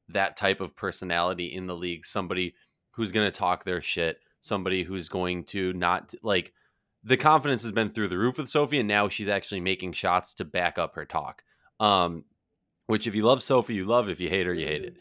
that 0.08 0.36
type 0.36 0.60
of 0.60 0.76
personality 0.76 1.46
in 1.46 1.66
the 1.66 1.76
league. 1.76 2.06
Somebody 2.06 2.54
who's 2.92 3.12
going 3.12 3.26
to 3.26 3.36
talk 3.36 3.64
their 3.64 3.82
shit, 3.82 4.20
somebody 4.40 4.84
who's 4.84 5.08
going 5.08 5.44
to 5.44 5.72
not 5.72 6.14
like 6.22 6.52
the 7.02 7.16
confidence 7.16 7.62
has 7.62 7.72
been 7.72 7.90
through 7.90 8.08
the 8.08 8.18
roof 8.18 8.38
with 8.38 8.48
Sophie, 8.48 8.78
and 8.78 8.88
now 8.88 9.08
she's 9.08 9.28
actually 9.28 9.60
making 9.60 9.92
shots 9.92 10.34
to 10.34 10.44
back 10.44 10.78
up 10.78 10.94
her 10.94 11.04
talk. 11.04 11.42
Um, 11.78 12.24
which, 12.86 13.06
if 13.06 13.14
you 13.14 13.22
love 13.22 13.42
Sophie, 13.42 13.74
you 13.74 13.84
love. 13.84 14.08
If 14.08 14.20
you 14.20 14.28
hate 14.28 14.46
her, 14.46 14.54
you 14.54 14.66
hate 14.66 14.84
it. 14.84 14.96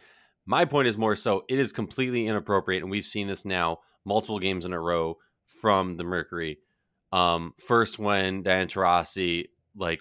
My 0.45 0.65
point 0.65 0.87
is 0.87 0.97
more 0.97 1.15
so 1.15 1.43
it 1.49 1.59
is 1.59 1.71
completely 1.71 2.27
inappropriate, 2.27 2.83
and 2.83 2.91
we've 2.91 3.05
seen 3.05 3.27
this 3.27 3.45
now 3.45 3.79
multiple 4.05 4.39
games 4.39 4.65
in 4.65 4.73
a 4.73 4.79
row 4.79 5.17
from 5.47 5.97
the 5.97 6.03
Mercury. 6.03 6.59
Um, 7.11 7.53
first, 7.57 7.99
when 7.99 8.43
Diana 8.43 8.67
Taurasi 8.67 9.47
like 9.75 9.99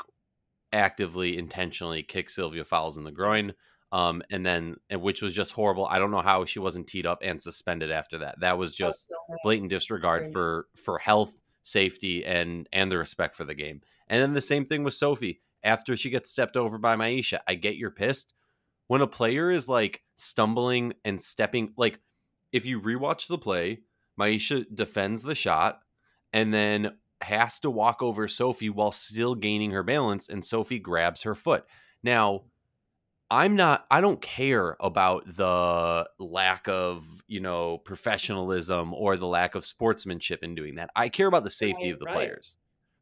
actively, 0.73 1.37
intentionally 1.37 2.03
kicked 2.03 2.31
Sylvia 2.31 2.65
Fowles 2.65 2.97
in 2.97 3.05
the 3.05 3.11
groin, 3.11 3.55
um, 3.91 4.23
and 4.31 4.45
then 4.45 4.77
which 4.93 5.23
was 5.23 5.35
just 5.35 5.53
horrible. 5.53 5.87
I 5.87 5.99
don't 5.99 6.11
know 6.11 6.21
how 6.21 6.45
she 6.45 6.59
wasn't 6.59 6.87
teed 6.87 7.07
up 7.07 7.21
and 7.23 7.41
suspended 7.41 7.91
after 7.91 8.19
that. 8.19 8.41
That 8.41 8.59
was 8.59 8.73
just 8.75 9.13
blatant 9.43 9.71
disregard 9.71 10.33
for 10.33 10.67
for 10.75 10.99
health 10.99 11.41
safety 11.62 12.25
and 12.25 12.68
and 12.73 12.90
the 12.90 12.99
respect 12.99 13.35
for 13.35 13.44
the 13.44 13.55
game. 13.55 13.81
And 14.09 14.23
then 14.23 14.33
the 14.33 14.40
same 14.40 14.64
thing 14.64 14.85
with 14.85 14.94
Sophie 14.94 15.40
after 15.62 15.97
she 15.97 16.11
gets 16.11 16.31
stepped 16.31 16.57
over 16.57 16.79
by 16.79 16.97
Myisha. 16.97 17.40
I 17.47 17.55
get 17.55 17.77
you're 17.77 17.90
pissed 17.90 18.35
when 18.87 19.03
a 19.03 19.07
player 19.07 19.51
is 19.51 19.68
like 19.68 20.03
stumbling 20.16 20.94
and 21.05 21.21
stepping 21.21 21.73
like 21.77 22.01
if 22.53 22.66
you 22.66 22.81
rewatch 22.81 23.29
the 23.29 23.38
play, 23.38 23.81
Myisha 24.18 24.64
defends 24.75 25.23
the 25.23 25.35
shot 25.35 25.81
and 26.33 26.53
then 26.53 26.97
has 27.21 27.59
to 27.61 27.71
walk 27.71 28.03
over 28.03 28.27
Sophie 28.29 28.71
while 28.71 28.92
still 28.92 29.35
gaining 29.35 29.73
her 29.73 29.83
balance, 29.83 30.29
and 30.29 30.44
Sophie 30.44 30.79
grabs 30.79 31.23
her 31.23 31.35
foot. 31.35 31.64
Now, 32.03 32.44
I'm 33.31 33.57
not 33.57 33.87
I 33.91 34.01
don't 34.01 34.23
care 34.23 34.77
about 34.81 35.37
the 35.37 36.09
lack 36.19 36.67
of, 36.69 37.05
you 37.27 37.41
know, 37.41 37.79
professionalism 37.79 38.95
or 38.95 39.17
the 39.17 39.27
lack 39.27 39.55
of 39.55 39.67
sportsmanship 39.67 40.43
in 40.43 40.55
doing 40.55 40.77
that. 40.77 40.91
I 40.97 41.09
care 41.09 41.27
about 41.27 41.45
the 41.45 41.51
safety 41.51 41.87
Right, 41.88 41.93
of 41.93 41.99
the 41.99 42.07
right. 42.07 42.14
players. 42.14 42.57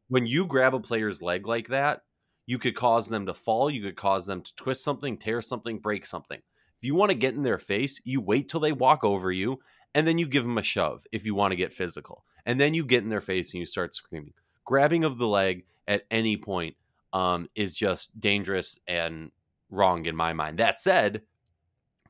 When 0.09 0.25
you 0.25 0.45
grab 0.45 0.73
a 0.73 0.79
player's 0.79 1.21
leg 1.21 1.47
like 1.47 1.67
that, 1.69 2.03
you 2.45 2.59
could 2.59 2.75
cause 2.75 3.07
them 3.09 3.25
to 3.25 3.33
fall, 3.33 3.69
you 3.69 3.81
could 3.81 3.95
cause 3.97 4.25
them 4.25 4.41
to 4.41 4.55
twist 4.55 4.83
something, 4.83 5.17
tear 5.17 5.41
something, 5.41 5.79
break 5.79 6.05
something. 6.05 6.39
If 6.79 6.85
you 6.85 6.95
want 6.95 7.09
to 7.11 7.17
get 7.17 7.33
in 7.33 7.43
their 7.43 7.57
face, 7.57 8.01
you 8.03 8.21
wait 8.21 8.49
till 8.49 8.59
they 8.59 8.71
walk 8.71 9.03
over 9.03 9.31
you 9.31 9.59
and 9.95 10.07
then 10.07 10.17
you 10.17 10.27
give 10.27 10.43
them 10.43 10.57
a 10.57 10.63
shove 10.63 11.05
if 11.11 11.25
you 11.25 11.35
want 11.35 11.51
to 11.51 11.55
get 11.57 11.73
physical. 11.73 12.23
And 12.45 12.59
then 12.59 12.73
you 12.73 12.85
get 12.85 13.03
in 13.03 13.09
their 13.09 13.21
face 13.21 13.53
and 13.53 13.59
you 13.59 13.65
start 13.65 13.95
screaming. 13.95 14.33
Grabbing 14.63 15.03
of 15.03 15.17
the 15.17 15.27
leg 15.27 15.65
at 15.87 16.03
any 16.11 16.37
point 16.37 16.75
um, 17.13 17.49
is 17.55 17.73
just 17.73 18.19
dangerous 18.19 18.79
and 18.87 19.31
wrong 19.69 20.05
in 20.05 20.15
my 20.15 20.33
mind. 20.33 20.57
That 20.59 20.79
said, 20.79 21.21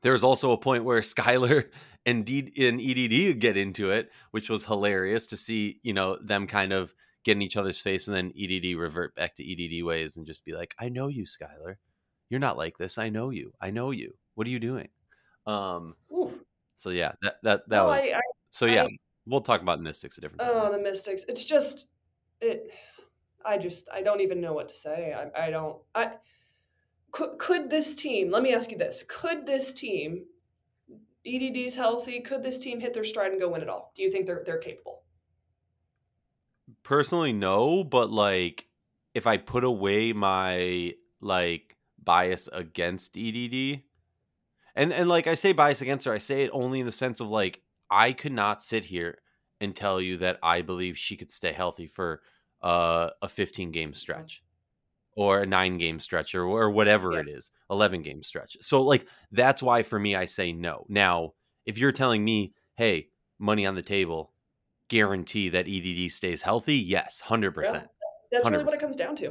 there's 0.02 0.24
also 0.24 0.52
a 0.52 0.58
point 0.58 0.84
where 0.84 1.00
Skylar 1.02 1.64
and, 2.06 2.24
D- 2.24 2.52
and 2.66 2.80
EDD 2.80 3.40
get 3.40 3.56
into 3.56 3.90
it, 3.90 4.10
which 4.30 4.48
was 4.48 4.64
hilarious 4.64 5.26
to 5.28 5.36
see, 5.36 5.80
you 5.82 5.92
know, 5.92 6.16
them 6.22 6.46
kind 6.46 6.72
of 6.72 6.94
get 7.24 7.32
in 7.32 7.42
each 7.42 7.56
other's 7.56 7.80
face 7.80 8.06
and 8.08 8.16
then 8.16 8.32
EDD 8.40 8.76
revert 8.78 9.14
back 9.14 9.34
to 9.34 9.44
EDD 9.44 9.84
ways 9.84 10.16
and 10.16 10.24
just 10.26 10.44
be 10.44 10.52
like, 10.54 10.74
I 10.78 10.88
know 10.88 11.08
you, 11.08 11.24
Skylar. 11.24 11.76
You're 12.30 12.40
not 12.40 12.56
like 12.58 12.78
this. 12.78 12.98
I 12.98 13.08
know 13.08 13.30
you. 13.30 13.52
I 13.60 13.70
know 13.70 13.90
you. 13.90 14.14
What 14.34 14.46
are 14.46 14.50
you 14.50 14.60
doing? 14.60 14.88
Um, 15.46 15.94
so 16.76 16.90
yeah, 16.90 17.12
that 17.22 17.36
that 17.42 17.68
that 17.68 17.76
No, 17.76 17.86
was 17.86 18.02
I, 18.02 18.16
I, 18.16 18.20
so 18.50 18.66
yeah, 18.66 18.84
I- 18.84 18.96
we'll 19.26 19.40
talk 19.40 19.62
about 19.62 19.80
Mystics 19.80 20.18
a 20.18 20.20
different 20.20 20.42
time. 20.42 20.50
oh, 20.52 20.70
the 20.70 20.78
Mystics. 20.78 21.24
It's 21.26 21.44
just 21.44 21.88
it. 22.40 22.70
I 23.44 23.56
just 23.56 23.88
I 23.92 24.02
don't 24.02 24.20
even 24.20 24.40
know 24.42 24.52
what 24.52 24.68
to 24.68 24.74
say. 24.74 25.14
I 25.14 25.46
I 25.46 25.50
don't 25.50 25.78
I. 25.94 26.12
Could, 27.18 27.38
could 27.38 27.68
this 27.68 27.96
team? 27.96 28.30
Let 28.30 28.44
me 28.44 28.54
ask 28.54 28.70
you 28.70 28.78
this: 28.78 29.04
Could 29.08 29.44
this 29.44 29.72
team, 29.72 30.26
EDD's 31.26 31.74
healthy? 31.74 32.20
Could 32.20 32.44
this 32.44 32.60
team 32.60 32.78
hit 32.78 32.94
their 32.94 33.02
stride 33.02 33.32
and 33.32 33.40
go 33.40 33.48
win 33.48 33.60
it 33.60 33.68
all? 33.68 33.90
Do 33.96 34.04
you 34.04 34.10
think 34.12 34.24
they're 34.24 34.44
they're 34.46 34.58
capable? 34.58 35.02
Personally, 36.84 37.32
no, 37.32 37.82
but 37.82 38.12
like 38.12 38.66
if 39.14 39.26
I 39.26 39.36
put 39.36 39.64
away 39.64 40.12
my 40.12 40.94
like 41.20 41.76
bias 42.00 42.48
against 42.52 43.16
EDD, 43.16 43.82
and 44.76 44.92
and 44.92 45.08
like 45.08 45.26
I 45.26 45.34
say 45.34 45.52
bias 45.52 45.82
against 45.82 46.06
her, 46.06 46.12
I 46.12 46.18
say 46.18 46.44
it 46.44 46.50
only 46.52 46.78
in 46.78 46.86
the 46.86 46.92
sense 46.92 47.18
of 47.18 47.26
like 47.26 47.62
I 47.90 48.12
could 48.12 48.32
not 48.32 48.62
sit 48.62 48.84
here 48.84 49.18
and 49.60 49.74
tell 49.74 50.00
you 50.00 50.18
that 50.18 50.38
I 50.40 50.62
believe 50.62 50.96
she 50.96 51.16
could 51.16 51.32
stay 51.32 51.50
healthy 51.50 51.88
for 51.88 52.22
uh, 52.62 53.10
a 53.20 53.28
15 53.28 53.72
game 53.72 53.92
stretch 53.92 54.40
or 55.18 55.40
a 55.40 55.46
nine 55.46 55.78
game 55.78 55.98
stretch 55.98 56.32
or, 56.34 56.44
or 56.44 56.70
whatever 56.70 57.12
Yeah. 57.14 57.20
it 57.20 57.28
is, 57.28 57.50
11 57.70 58.02
game 58.02 58.22
stretch. 58.22 58.56
So 58.60 58.82
like 58.82 59.04
that's 59.32 59.60
why 59.62 59.82
for 59.82 59.98
me 59.98 60.14
I 60.14 60.26
say 60.26 60.52
no. 60.52 60.86
Now, 60.88 61.32
if 61.66 61.76
you're 61.76 61.90
telling 61.92 62.24
me, 62.24 62.54
hey, 62.76 63.08
money 63.38 63.66
on 63.66 63.74
the 63.74 63.82
table, 63.82 64.32
guarantee 64.88 65.48
that 65.48 65.66
EDD 65.68 66.12
stays 66.12 66.42
healthy, 66.42 66.76
yes, 66.76 67.20
100%. 67.26 67.64
Yeah. 67.64 67.82
That's 68.30 68.48
really 68.48 68.64
what 68.64 68.74
it 68.74 68.80
comes 68.80 68.94
down 68.94 69.16
to. 69.16 69.26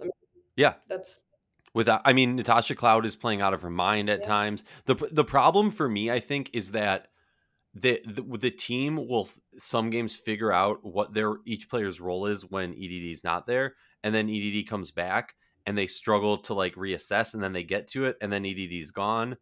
I 0.00 0.04
mean, 0.04 0.10
Yeah. 0.56 0.74
That's 0.88 1.22
Without, 1.74 2.02
I 2.04 2.12
mean, 2.12 2.36
Natasha 2.36 2.74
Cloud 2.74 3.06
is 3.06 3.16
playing 3.16 3.40
out 3.40 3.54
of 3.54 3.62
her 3.62 3.70
mind 3.70 4.10
at 4.10 4.20
Yeah. 4.20 4.26
times. 4.26 4.64
the 4.86 4.94
The 5.10 5.24
problem 5.24 5.70
for 5.70 5.88
me, 5.88 6.10
I 6.10 6.18
think, 6.20 6.50
is 6.52 6.72
that 6.72 7.08
the, 7.74 8.02
the 8.04 8.22
the 8.38 8.50
team 8.50 8.96
will 9.08 9.28
some 9.56 9.90
games 9.90 10.16
figure 10.16 10.52
out 10.52 10.78
what 10.82 11.14
their 11.14 11.34
each 11.44 11.68
player's 11.68 12.00
role 12.00 12.26
is 12.26 12.42
when 12.48 12.72
EDD 12.72 13.12
is 13.12 13.24
not 13.24 13.46
there, 13.46 13.74
and 14.02 14.14
then 14.14 14.28
EDD 14.28 14.68
comes 14.68 14.90
back 14.90 15.34
and 15.66 15.78
they 15.78 15.86
struggle 15.86 16.38
to 16.38 16.54
like 16.54 16.74
reassess, 16.74 17.34
and 17.34 17.42
then 17.42 17.52
they 17.52 17.62
get 17.62 17.88
to 17.88 18.04
it, 18.04 18.16
and 18.20 18.32
then 18.32 18.44
EDD 18.44 18.72
is 18.72 18.90
gone, 18.90 19.36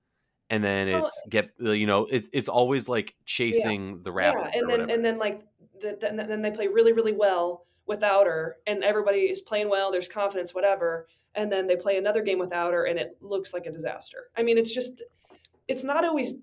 and 0.49 0.63
then 0.63 0.89
it's 0.89 1.23
get 1.29 1.51
uh, 1.65 1.71
you 1.71 1.87
know 1.87 2.07
it's 2.11 2.29
it's 2.33 2.49
always 2.49 2.89
like 2.89 3.15
chasing 3.25 4.03
the 4.03 4.13
rabbit. 4.13 4.51
yeah, 4.53 4.61
and 4.61 4.71
then 4.71 4.91
and 4.91 5.05
then 5.05 5.19
like 5.19 5.43
the, 5.81 5.97
then 6.01 6.17
then 6.17 6.43
they 6.43 6.51
play 6.51 6.69
really 6.69 6.93
really 6.93 7.13
well 7.13 7.67
without 7.87 8.27
her, 8.27 8.57
and 8.67 8.85
everybody 8.85 9.21
is 9.21 9.41
playing 9.41 9.69
well. 9.69 9.91
There's 9.91 10.09
confidence, 10.09 10.55
whatever, 10.55 11.09
and 11.35 11.51
then 11.51 11.67
they 11.67 11.77
play 11.77 11.97
another 11.97 12.23
game 12.23 12.39
without 12.39 12.73
her, 12.73 12.85
and 12.85 12.99
it 12.99 13.17
looks 13.21 13.55
like 13.55 13.67
a 13.67 13.73
disaster. 13.73 14.31
I 14.37 14.43
mean, 14.43 14.59
it's 14.59 14.75
just 14.75 15.03
it's 15.71 15.85
not 15.85 16.05
always 16.05 16.35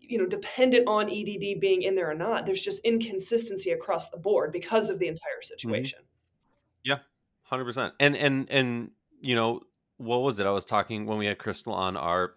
you 0.00 0.16
know 0.16 0.26
dependent 0.26 0.88
on 0.88 1.10
EDD 1.10 1.60
being 1.60 1.82
in 1.82 1.94
there 1.94 2.10
or 2.10 2.14
not. 2.14 2.46
There's 2.46 2.62
just 2.62 2.80
inconsistency 2.84 3.72
across 3.72 4.08
the 4.08 4.16
board 4.16 4.52
because 4.52 4.88
of 4.88 4.98
the 4.98 5.08
entire 5.08 5.42
situation. 5.42 5.98
Yeah, 6.84 6.98
Hundred 7.48 7.64
percent. 7.64 7.94
And 7.98 8.14
and 8.14 8.46
and 8.50 8.90
you 9.22 9.34
know 9.34 9.62
what 9.96 10.18
was 10.18 10.38
it? 10.38 10.46
I 10.46 10.50
was 10.50 10.66
talking 10.66 11.06
when 11.06 11.16
we 11.16 11.24
had 11.24 11.38
Crystal 11.38 11.72
on 11.72 11.96
our 11.96 12.34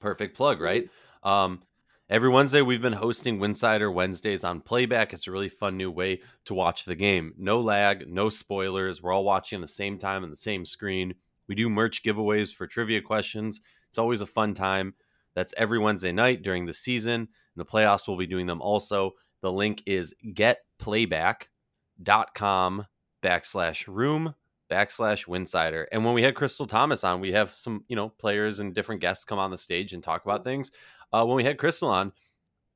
perfect 0.00 0.36
plug, 0.36 0.60
right? 0.60 0.90
Um, 1.22 1.62
every 2.10 2.28
Wednesday 2.28 2.60
we've 2.60 2.82
been 2.82 2.94
hosting 2.94 3.38
Winsider 3.38 3.92
Wednesdays 3.92 4.42
on 4.42 4.60
playback. 4.60 5.12
It's 5.12 5.28
a 5.28 5.30
really 5.30 5.48
fun 5.48 5.76
new 5.76 5.92
way 5.92 6.22
to 6.46 6.54
watch 6.54 6.84
the 6.84 6.96
game. 6.96 7.34
No 7.38 7.60
lag, 7.60 8.08
no 8.08 8.28
spoilers. 8.28 9.00
We're 9.00 9.12
all 9.12 9.22
watching 9.22 9.58
on 9.58 9.60
the 9.60 9.68
same 9.68 9.96
time 9.96 10.24
on 10.24 10.30
the 10.30 10.36
same 10.36 10.64
screen. 10.64 11.14
We 11.46 11.54
do 11.54 11.70
merch 11.70 12.02
giveaways 12.02 12.52
for 12.52 12.66
trivia 12.66 13.00
questions. 13.02 13.60
It's 13.88 13.98
always 13.98 14.20
a 14.20 14.26
fun 14.26 14.54
time. 14.54 14.94
That's 15.36 15.54
every 15.56 15.78
Wednesday 15.78 16.10
night 16.10 16.42
during 16.42 16.66
the 16.66 16.74
season. 16.74 17.20
In 17.20 17.28
the 17.54 17.64
playoffs, 17.64 18.08
we'll 18.08 18.16
be 18.16 18.26
doing 18.26 18.46
them 18.46 18.60
also. 18.60 19.12
The 19.42 19.52
link 19.52 19.84
is 19.86 20.12
getplayback.com 20.26 22.86
backslash 23.22 23.86
room 23.86 24.34
backslash 24.70 25.26
winsider. 25.26 25.86
And 25.92 26.04
when 26.04 26.14
we 26.14 26.22
had 26.22 26.34
Crystal 26.34 26.66
Thomas 26.66 27.04
on, 27.04 27.20
we 27.20 27.32
have 27.32 27.52
some, 27.52 27.84
you 27.86 27.94
know, 27.94 28.08
players 28.08 28.58
and 28.58 28.74
different 28.74 29.00
guests 29.00 29.24
come 29.24 29.38
on 29.38 29.50
the 29.50 29.58
stage 29.58 29.92
and 29.92 30.02
talk 30.02 30.24
about 30.24 30.42
things. 30.42 30.72
Uh, 31.12 31.24
when 31.24 31.36
we 31.36 31.44
had 31.44 31.58
Crystal 31.58 31.88
on, 31.88 32.12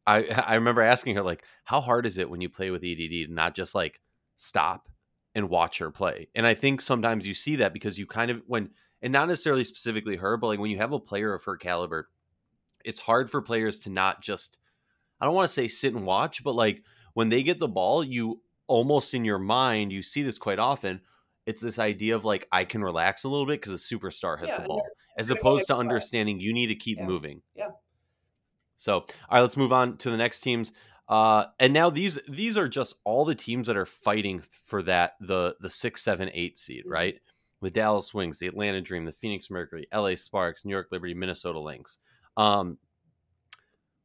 I 0.07 0.25
I 0.47 0.55
remember 0.57 0.83
asking 0.83 1.17
her 1.17 1.23
like, 1.23 1.45
how 1.65 1.81
hard 1.81 2.07
is 2.07 2.19
it 2.19 2.31
when 2.31 2.41
you 2.41 2.49
play 2.49 2.71
with 2.71 2.85
EDD 2.85 3.27
to 3.27 3.29
not 3.31 3.55
just 3.55 3.75
like 3.75 4.01
stop 4.37 4.89
and 5.35 5.49
watch 5.49 5.79
her 5.79 5.91
play? 5.91 6.29
And 6.35 6.47
I 6.47 6.55
think 6.55 6.81
sometimes 6.81 7.27
you 7.27 7.35
see 7.35 7.57
that 7.57 7.73
because 7.73 7.99
you 7.99 8.07
kind 8.07 8.31
of 8.31 8.43
when 8.47 8.71
and 9.03 9.13
not 9.13 9.29
necessarily 9.29 9.65
specifically 9.65 10.17
her, 10.17 10.37
but 10.37 10.49
like 10.49 10.59
when 10.59 10.71
you 10.71 10.79
have 10.79 10.93
a 10.93 11.01
player 11.01 11.33
of 11.33 11.45
her 11.45 11.57
caliber, 11.57 12.09
it's 12.85 13.01
hard 13.01 13.31
for 13.31 13.43
players 13.43 13.81
to 13.81 13.91
not 13.91 14.23
just 14.23 14.59
I 15.21 15.27
don't 15.27 15.35
want 15.35 15.49
to 15.49 15.53
say 15.55 15.69
sit 15.69 15.95
and 15.95 16.07
watch, 16.07 16.43
but 16.43 16.55
like 16.55 16.83
when 17.15 17.29
they 17.29 17.43
get 17.43 17.59
the 17.59 17.69
ball, 17.69 18.03
you 18.03 18.43
almost 18.67 19.13
in 19.15 19.25
your 19.25 19.39
mind, 19.39 19.93
you 19.93 20.03
see 20.03 20.23
this 20.23 20.39
quite 20.39 20.59
often. 20.59 21.01
It's 21.47 21.61
this 21.61 21.79
idea 21.79 22.15
of 22.17 22.25
like 22.25 22.47
I 22.53 22.65
can 22.65 22.83
relax 22.83 23.25
a 23.25 23.29
little 23.29 23.47
bit 23.47 23.61
because 23.61 23.89
the 23.89 23.97
superstar 23.97 24.39
has 24.41 24.49
Yeah, 24.49 24.63
the 24.63 24.69
ball, 24.69 24.83
as 25.19 25.31
opposed 25.31 25.67
to 25.69 25.77
understanding 25.77 26.41
you 26.41 26.53
need 26.53 26.69
to 26.69 26.75
keep 26.75 26.99
Yeah. 26.99 27.07
moving. 27.07 27.43
Yeah. 27.55 27.71
So, 28.77 28.95
all 28.95 29.07
right, 29.33 29.41
let's 29.41 29.57
move 29.57 29.73
on 29.73 29.99
to 29.99 30.11
the 30.11 30.17
next 30.17 30.41
teams. 30.41 30.73
Uh, 31.09 31.47
and 31.59 31.73
now 31.73 31.91
these 31.91 32.19
these 32.29 32.57
are 32.57 32.69
just 32.69 32.95
all 33.05 33.25
the 33.25 33.35
teams 33.35 33.67
that 33.67 33.77
are 33.77 33.87
fighting 33.87 34.41
for 34.65 34.83
that 34.85 35.15
the 35.21 35.57
the 35.61 35.69
six, 35.71 36.03
seven, 36.03 36.31
eight 36.33 36.57
seed, 36.57 36.85
Mhm. 36.87 36.91
right? 36.91 37.21
The 37.61 37.71
Dallas 37.71 38.15
Wings, 38.15 38.39
the 38.39 38.47
Atlanta 38.47 38.81
Dream, 38.81 39.05
the 39.05 39.13
Phoenix 39.13 39.51
Mercury, 39.51 39.87
LA 39.93 40.15
Sparks, 40.15 40.65
New 40.65 40.71
York 40.73 40.89
Liberty, 40.93 41.13
Minnesota 41.15 41.59
Lynx. 41.59 41.99
Um, 42.37 42.79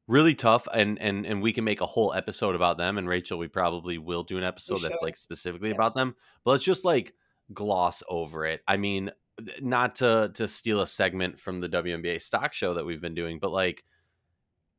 really 0.08 0.36
tough, 0.36 0.68
and 0.74 1.00
and 1.02 1.26
and 1.26 1.42
we 1.42 1.54
can 1.54 1.64
make 1.64 1.82
a 1.82 1.86
whole 1.86 2.14
episode 2.14 2.56
about 2.56 2.78
them. 2.78 2.98
And 2.98 3.08
Rachel, 3.08 3.38
we 3.38 3.48
probably 3.48 3.98
will 3.98 4.24
do 4.24 4.38
an 4.38 4.44
episode 4.44 4.82
that's 4.82 5.02
like 5.02 5.18
specifically 5.18 5.70
Yes. 5.70 5.76
about 5.78 5.94
them. 5.94 6.16
But 6.44 6.52
let's 6.52 6.64
just 6.64 6.86
like 6.86 7.14
gloss 7.54 8.04
over 8.10 8.46
it. 8.46 8.62
I 8.68 8.78
mean, 8.78 9.12
not 9.62 9.96
to 9.96 10.32
to 10.36 10.48
steal 10.48 10.82
a 10.82 10.88
segment 10.88 11.40
from 11.40 11.62
the 11.62 11.70
WNBA 11.70 12.22
stock 12.22 12.54
show 12.54 12.74
that 12.76 12.86
we've 12.86 13.02
been 13.02 13.16
doing, 13.16 13.40
but 13.40 13.52
like 13.52 13.84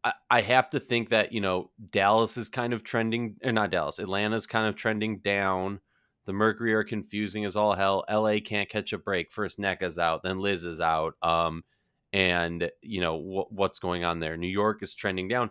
I, 0.04 0.12
I 0.30 0.40
have 0.42 0.70
to 0.70 0.80
think 0.80 1.10
that 1.10 1.32
you 1.32 1.40
know 1.40 1.70
Dallas 1.90 2.36
is 2.36 2.48
kind 2.48 2.72
of 2.72 2.82
trending, 2.84 3.36
or 3.44 3.52
not 3.52 3.70
Dallas, 3.70 3.98
Atlanta's 3.98 4.46
kind 4.46 4.68
of 4.68 4.76
trending 4.76 5.18
down. 5.18 5.80
The 6.26 6.32
Mercury 6.32 6.74
are 6.74 6.82
confusing 6.84 7.44
as 7.44 7.54
all 7.54 7.74
hell. 7.74 8.04
LA 8.10 8.38
can't 8.44 8.68
catch 8.68 8.92
a 8.92 8.98
break. 8.98 9.30
First 9.30 9.58
Nneka's 9.60 9.98
out, 9.98 10.22
then 10.24 10.40
Liz 10.40 10.64
is 10.64 10.80
out. 10.80 11.14
Um, 11.22 11.62
and 12.12 12.70
you 12.82 13.00
know 13.00 13.18
wh- 13.18 13.52
what's 13.52 13.78
going 13.78 14.04
on 14.04 14.20
there. 14.20 14.36
New 14.36 14.48
York 14.48 14.82
is 14.82 14.94
trending 14.94 15.28
down. 15.28 15.50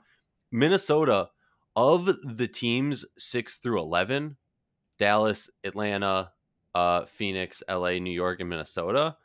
Minnesota, 0.51 1.29
of 1.75 2.09
the 2.23 2.47
teams 2.47 3.05
six 3.17 3.57
through 3.57 3.79
eleven, 3.79 4.37
Dallas, 4.97 5.49
Atlanta, 5.63 6.31
uh, 6.73 7.05
Phoenix, 7.05 7.63
LA, 7.69 7.99
New 7.99 8.13
York, 8.13 8.39
and 8.39 8.49
Minnesota. 8.49 9.17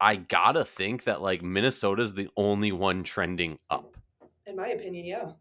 I 0.00 0.16
gotta 0.16 0.64
think 0.64 1.04
that 1.04 1.22
like 1.22 1.42
Minnesota's 1.42 2.14
the 2.14 2.28
only 2.36 2.72
one 2.72 3.04
trending 3.04 3.58
up. 3.70 3.96
In 4.46 4.56
my 4.56 4.68
opinion, 4.68 5.06
yeah. 5.06 5.32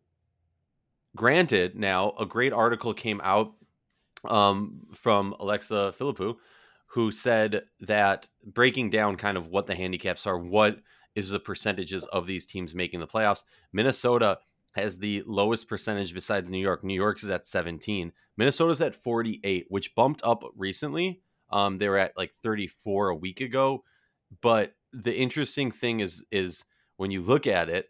Granted, 1.16 1.76
now 1.76 2.14
a 2.20 2.26
great 2.26 2.54
article 2.54 2.94
came 2.94 3.22
out 3.24 3.54
um, 4.26 4.88
from 4.94 5.36
Alexa 5.40 5.94
Philippou, 6.00 6.38
who 6.94 7.12
said 7.12 7.64
that 7.80 8.28
breaking 8.46 8.92
down 8.92 9.16
kind 9.16 9.36
of 9.36 9.48
what 9.48 9.66
the 9.66 9.74
handicaps 9.74 10.28
are, 10.28 10.38
what 10.38 10.78
is 11.16 11.30
the 11.30 11.40
percentages 11.40 12.06
of 12.06 12.28
these 12.28 12.46
teams 12.46 12.76
making 12.76 13.00
the 13.00 13.08
playoffs. 13.08 13.44
Minnesota 13.72 14.38
has 14.74 15.00
the 15.00 15.24
lowest 15.26 15.68
percentage 15.68 16.14
besides 16.14 16.52
New 16.52 16.60
York. 16.60 16.84
New 16.84 16.94
York's 16.94 17.24
is 17.24 17.32
at 17.32 17.48
17. 17.48 18.12
Minnesota's 18.38 18.80
at 18.80 18.94
48, 18.94 19.66
which 19.70 19.96
bumped 19.96 20.22
up 20.24 20.44
recently. 20.56 21.22
Um, 21.52 21.80
they 21.80 21.90
were 21.90 21.98
at 21.98 22.18
like 22.18 22.32
34 22.32 23.10
a 23.10 23.16
week 23.16 23.42
ago. 23.42 23.84
But 24.42 24.76
the 24.92 25.16
interesting 25.16 25.72
thing 25.72 26.00
is 26.00 26.26
is 26.32 26.66
when 26.98 27.10
you 27.10 27.22
look 27.22 27.48
at 27.48 27.70
it, 27.70 27.90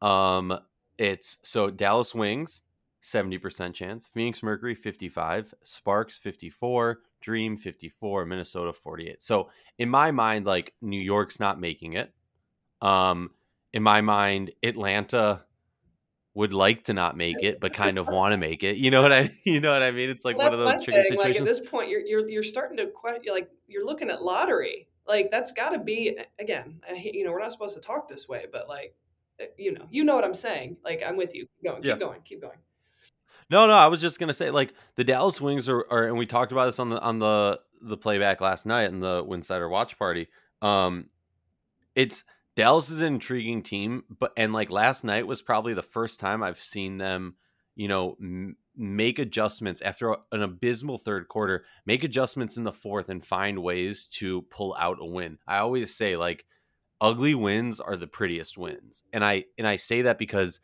um, 0.00 0.58
it's 0.96 1.38
so 1.42 1.70
Dallas 1.70 2.14
Wings 2.14 2.62
70% 3.02 3.74
chance, 3.74 4.06
Phoenix 4.06 4.42
Mercury 4.42 4.74
55, 4.74 5.54
Sparks 5.62 6.18
54, 6.18 7.00
Dream 7.20 7.56
54, 7.56 8.26
Minnesota 8.26 8.72
48. 8.72 9.22
So 9.22 9.50
in 9.78 9.88
my 9.88 10.10
mind, 10.10 10.46
like 10.46 10.74
New 10.80 11.00
York's 11.00 11.40
not 11.40 11.60
making 11.60 11.94
it. 11.94 12.12
Um, 12.80 13.30
in 13.72 13.82
my 13.82 14.00
mind, 14.00 14.52
Atlanta 14.62 15.42
would 16.34 16.52
like 16.52 16.84
to 16.84 16.92
not 16.92 17.16
make 17.16 17.42
it, 17.42 17.58
but 17.60 17.72
kind 17.72 17.98
of 17.98 18.06
want 18.12 18.32
to 18.32 18.36
make 18.36 18.62
it. 18.62 18.76
You 18.76 18.90
know 18.90 19.02
what 19.02 19.12
I 19.12 19.30
you 19.44 19.60
know 19.60 19.72
what 19.72 19.82
I 19.82 19.90
mean? 19.90 20.10
It's 20.10 20.24
like 20.24 20.36
well, 20.36 20.50
one 20.50 20.54
of 20.54 20.58
those 20.60 20.84
tricky 20.84 21.02
thing. 21.02 21.18
situations. 21.18 21.40
Like 21.40 21.48
at 21.48 21.56
this 21.56 21.68
point, 21.68 21.90
you're 21.90 22.00
you're 22.00 22.28
you're 22.28 22.42
starting 22.42 22.76
to 22.76 22.86
quite 22.86 23.22
you're 23.24 23.34
like 23.34 23.50
you're 23.66 23.84
looking 23.84 24.10
at 24.10 24.22
lottery. 24.22 24.88
Like 25.06 25.30
that's 25.30 25.52
got 25.52 25.70
to 25.70 25.78
be 25.78 26.16
again. 26.38 26.80
you 26.94 27.24
know, 27.24 27.32
we're 27.32 27.40
not 27.40 27.52
supposed 27.52 27.74
to 27.74 27.80
talk 27.80 28.08
this 28.08 28.28
way, 28.28 28.46
but 28.52 28.68
like 28.68 28.94
eh, 29.40 29.46
you 29.56 29.72
know, 29.72 29.86
you 29.90 30.04
know 30.04 30.14
what 30.14 30.24
I'm 30.24 30.34
saying. 30.34 30.76
Like 30.84 31.02
I'm 31.06 31.16
with 31.16 31.34
you. 31.34 31.46
Keep 31.56 31.64
going. 31.64 31.82
Keep 31.82 31.88
yeah. 31.88 31.98
going. 31.98 32.20
Keep 32.22 32.42
going. 32.42 32.58
No, 33.50 33.66
no, 33.66 33.72
I 33.72 33.86
was 33.86 34.00
just 34.00 34.18
gonna 34.18 34.34
say 34.34 34.50
like 34.50 34.74
the 34.96 35.04
Dallas 35.04 35.40
Wings 35.40 35.68
are, 35.68 35.86
are, 35.90 36.04
and 36.06 36.18
we 36.18 36.26
talked 36.26 36.52
about 36.52 36.66
this 36.66 36.78
on 36.78 36.90
the 36.90 37.00
on 37.00 37.18
the 37.18 37.60
the 37.80 37.96
playback 37.96 38.40
last 38.40 38.66
night 38.66 38.90
in 38.90 39.00
the 39.00 39.24
Winsider 39.24 39.70
watch 39.70 39.98
party. 39.98 40.28
Um, 40.60 41.08
it's 41.94 42.24
Dallas 42.56 42.90
is 42.90 43.02
an 43.02 43.14
intriguing 43.14 43.62
team, 43.62 44.04
but 44.18 44.32
and 44.36 44.52
like 44.52 44.70
last 44.70 45.04
night 45.04 45.26
was 45.26 45.42
probably 45.42 45.74
the 45.74 45.82
first 45.82 46.20
time 46.20 46.42
I've 46.42 46.62
seen 46.62 46.98
them, 46.98 47.36
you 47.76 47.88
know, 47.88 48.16
m- 48.20 48.56
make 48.76 49.18
adjustments 49.18 49.80
after 49.82 50.16
an 50.32 50.42
abysmal 50.42 50.98
third 50.98 51.28
quarter, 51.28 51.64
make 51.86 52.04
adjustments 52.04 52.56
in 52.56 52.64
the 52.64 52.72
fourth 52.72 53.08
and 53.08 53.24
find 53.24 53.62
ways 53.62 54.04
to 54.12 54.42
pull 54.42 54.76
out 54.78 54.98
a 55.00 55.06
win. 55.06 55.38
I 55.46 55.58
always 55.58 55.94
say 55.94 56.16
like 56.16 56.44
ugly 57.00 57.34
wins 57.34 57.80
are 57.80 57.96
the 57.96 58.06
prettiest 58.06 58.58
wins. 58.58 59.02
And 59.12 59.24
I 59.24 59.44
and 59.56 59.66
I 59.66 59.76
say 59.76 60.02
that 60.02 60.18
because 60.18 60.60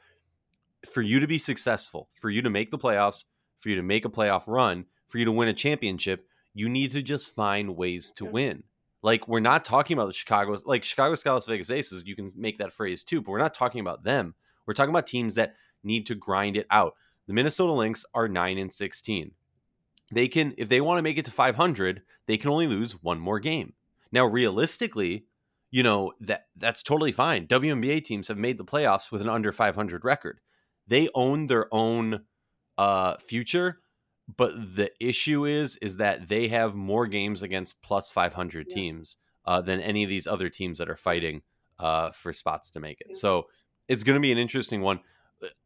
for 0.86 1.02
you 1.02 1.20
to 1.20 1.26
be 1.26 1.38
successful, 1.38 2.08
for 2.12 2.30
you 2.30 2.42
to 2.42 2.50
make 2.50 2.70
the 2.70 2.78
playoffs, 2.78 3.24
for 3.60 3.68
you 3.68 3.76
to 3.76 3.82
make 3.82 4.04
a 4.04 4.10
playoff 4.10 4.44
run, 4.46 4.86
for 5.08 5.18
you 5.18 5.24
to 5.24 5.32
win 5.32 5.48
a 5.48 5.54
championship, 5.54 6.26
you 6.52 6.68
need 6.68 6.92
to 6.92 7.02
just 7.02 7.34
find 7.34 7.76
ways 7.76 8.10
to 8.12 8.24
win. 8.24 8.64
Like 9.02 9.28
we're 9.28 9.40
not 9.40 9.64
talking 9.64 9.96
about 9.96 10.06
the 10.06 10.12
Chicago, 10.12 10.56
like 10.64 10.84
Chicago 10.84 11.16
Las 11.26 11.46
Vegas 11.46 11.70
Aces. 11.70 12.04
You 12.06 12.16
can 12.16 12.32
make 12.34 12.58
that 12.58 12.72
phrase 12.72 13.04
too, 13.04 13.20
but 13.20 13.30
we're 13.30 13.38
not 13.38 13.54
talking 13.54 13.80
about 13.80 14.04
them. 14.04 14.34
We're 14.66 14.74
talking 14.74 14.90
about 14.90 15.06
teams 15.06 15.34
that 15.34 15.54
need 15.82 16.06
to 16.06 16.14
grind 16.14 16.56
it 16.56 16.66
out. 16.70 16.94
The 17.26 17.34
Minnesota 17.34 17.72
Lynx 17.72 18.06
are 18.14 18.28
nine 18.28 18.56
and 18.56 18.72
sixteen. 18.72 19.32
They 20.12 20.28
can, 20.28 20.54
if 20.58 20.68
they 20.68 20.80
want 20.80 20.98
to 20.98 21.02
make 21.02 21.18
it 21.18 21.24
to 21.24 21.30
500, 21.30 22.02
they 22.26 22.36
can 22.36 22.50
only 22.50 22.66
lose 22.66 23.02
one 23.02 23.18
more 23.18 23.40
game. 23.40 23.72
Now, 24.12 24.26
realistically, 24.26 25.26
you 25.70 25.82
know 25.82 26.12
that 26.20 26.46
that's 26.56 26.82
totally 26.82 27.10
fine. 27.10 27.46
WNBA 27.46 28.04
teams 28.04 28.28
have 28.28 28.38
made 28.38 28.58
the 28.58 28.64
playoffs 28.64 29.10
with 29.10 29.20
an 29.20 29.28
under 29.28 29.50
500 29.50 30.04
record 30.04 30.40
they 30.86 31.08
own 31.14 31.46
their 31.46 31.72
own 31.72 32.22
uh, 32.78 33.16
future. 33.18 33.80
But 34.36 34.76
the 34.76 34.90
issue 35.00 35.44
is, 35.44 35.76
is 35.76 35.98
that 35.98 36.28
they 36.28 36.48
have 36.48 36.74
more 36.74 37.06
games 37.06 37.42
against 37.42 37.82
plus 37.82 38.10
500 38.10 38.66
yeah. 38.68 38.74
teams 38.74 39.18
uh, 39.44 39.60
than 39.60 39.80
any 39.80 40.02
of 40.02 40.08
these 40.08 40.26
other 40.26 40.48
teams 40.48 40.78
that 40.78 40.88
are 40.88 40.96
fighting 40.96 41.42
uh, 41.78 42.10
for 42.12 42.32
spots 42.32 42.70
to 42.70 42.80
make 42.80 43.00
it. 43.00 43.16
So 43.16 43.48
it's 43.88 44.02
going 44.02 44.14
to 44.14 44.20
be 44.20 44.32
an 44.32 44.38
interesting 44.38 44.80
one. 44.80 45.00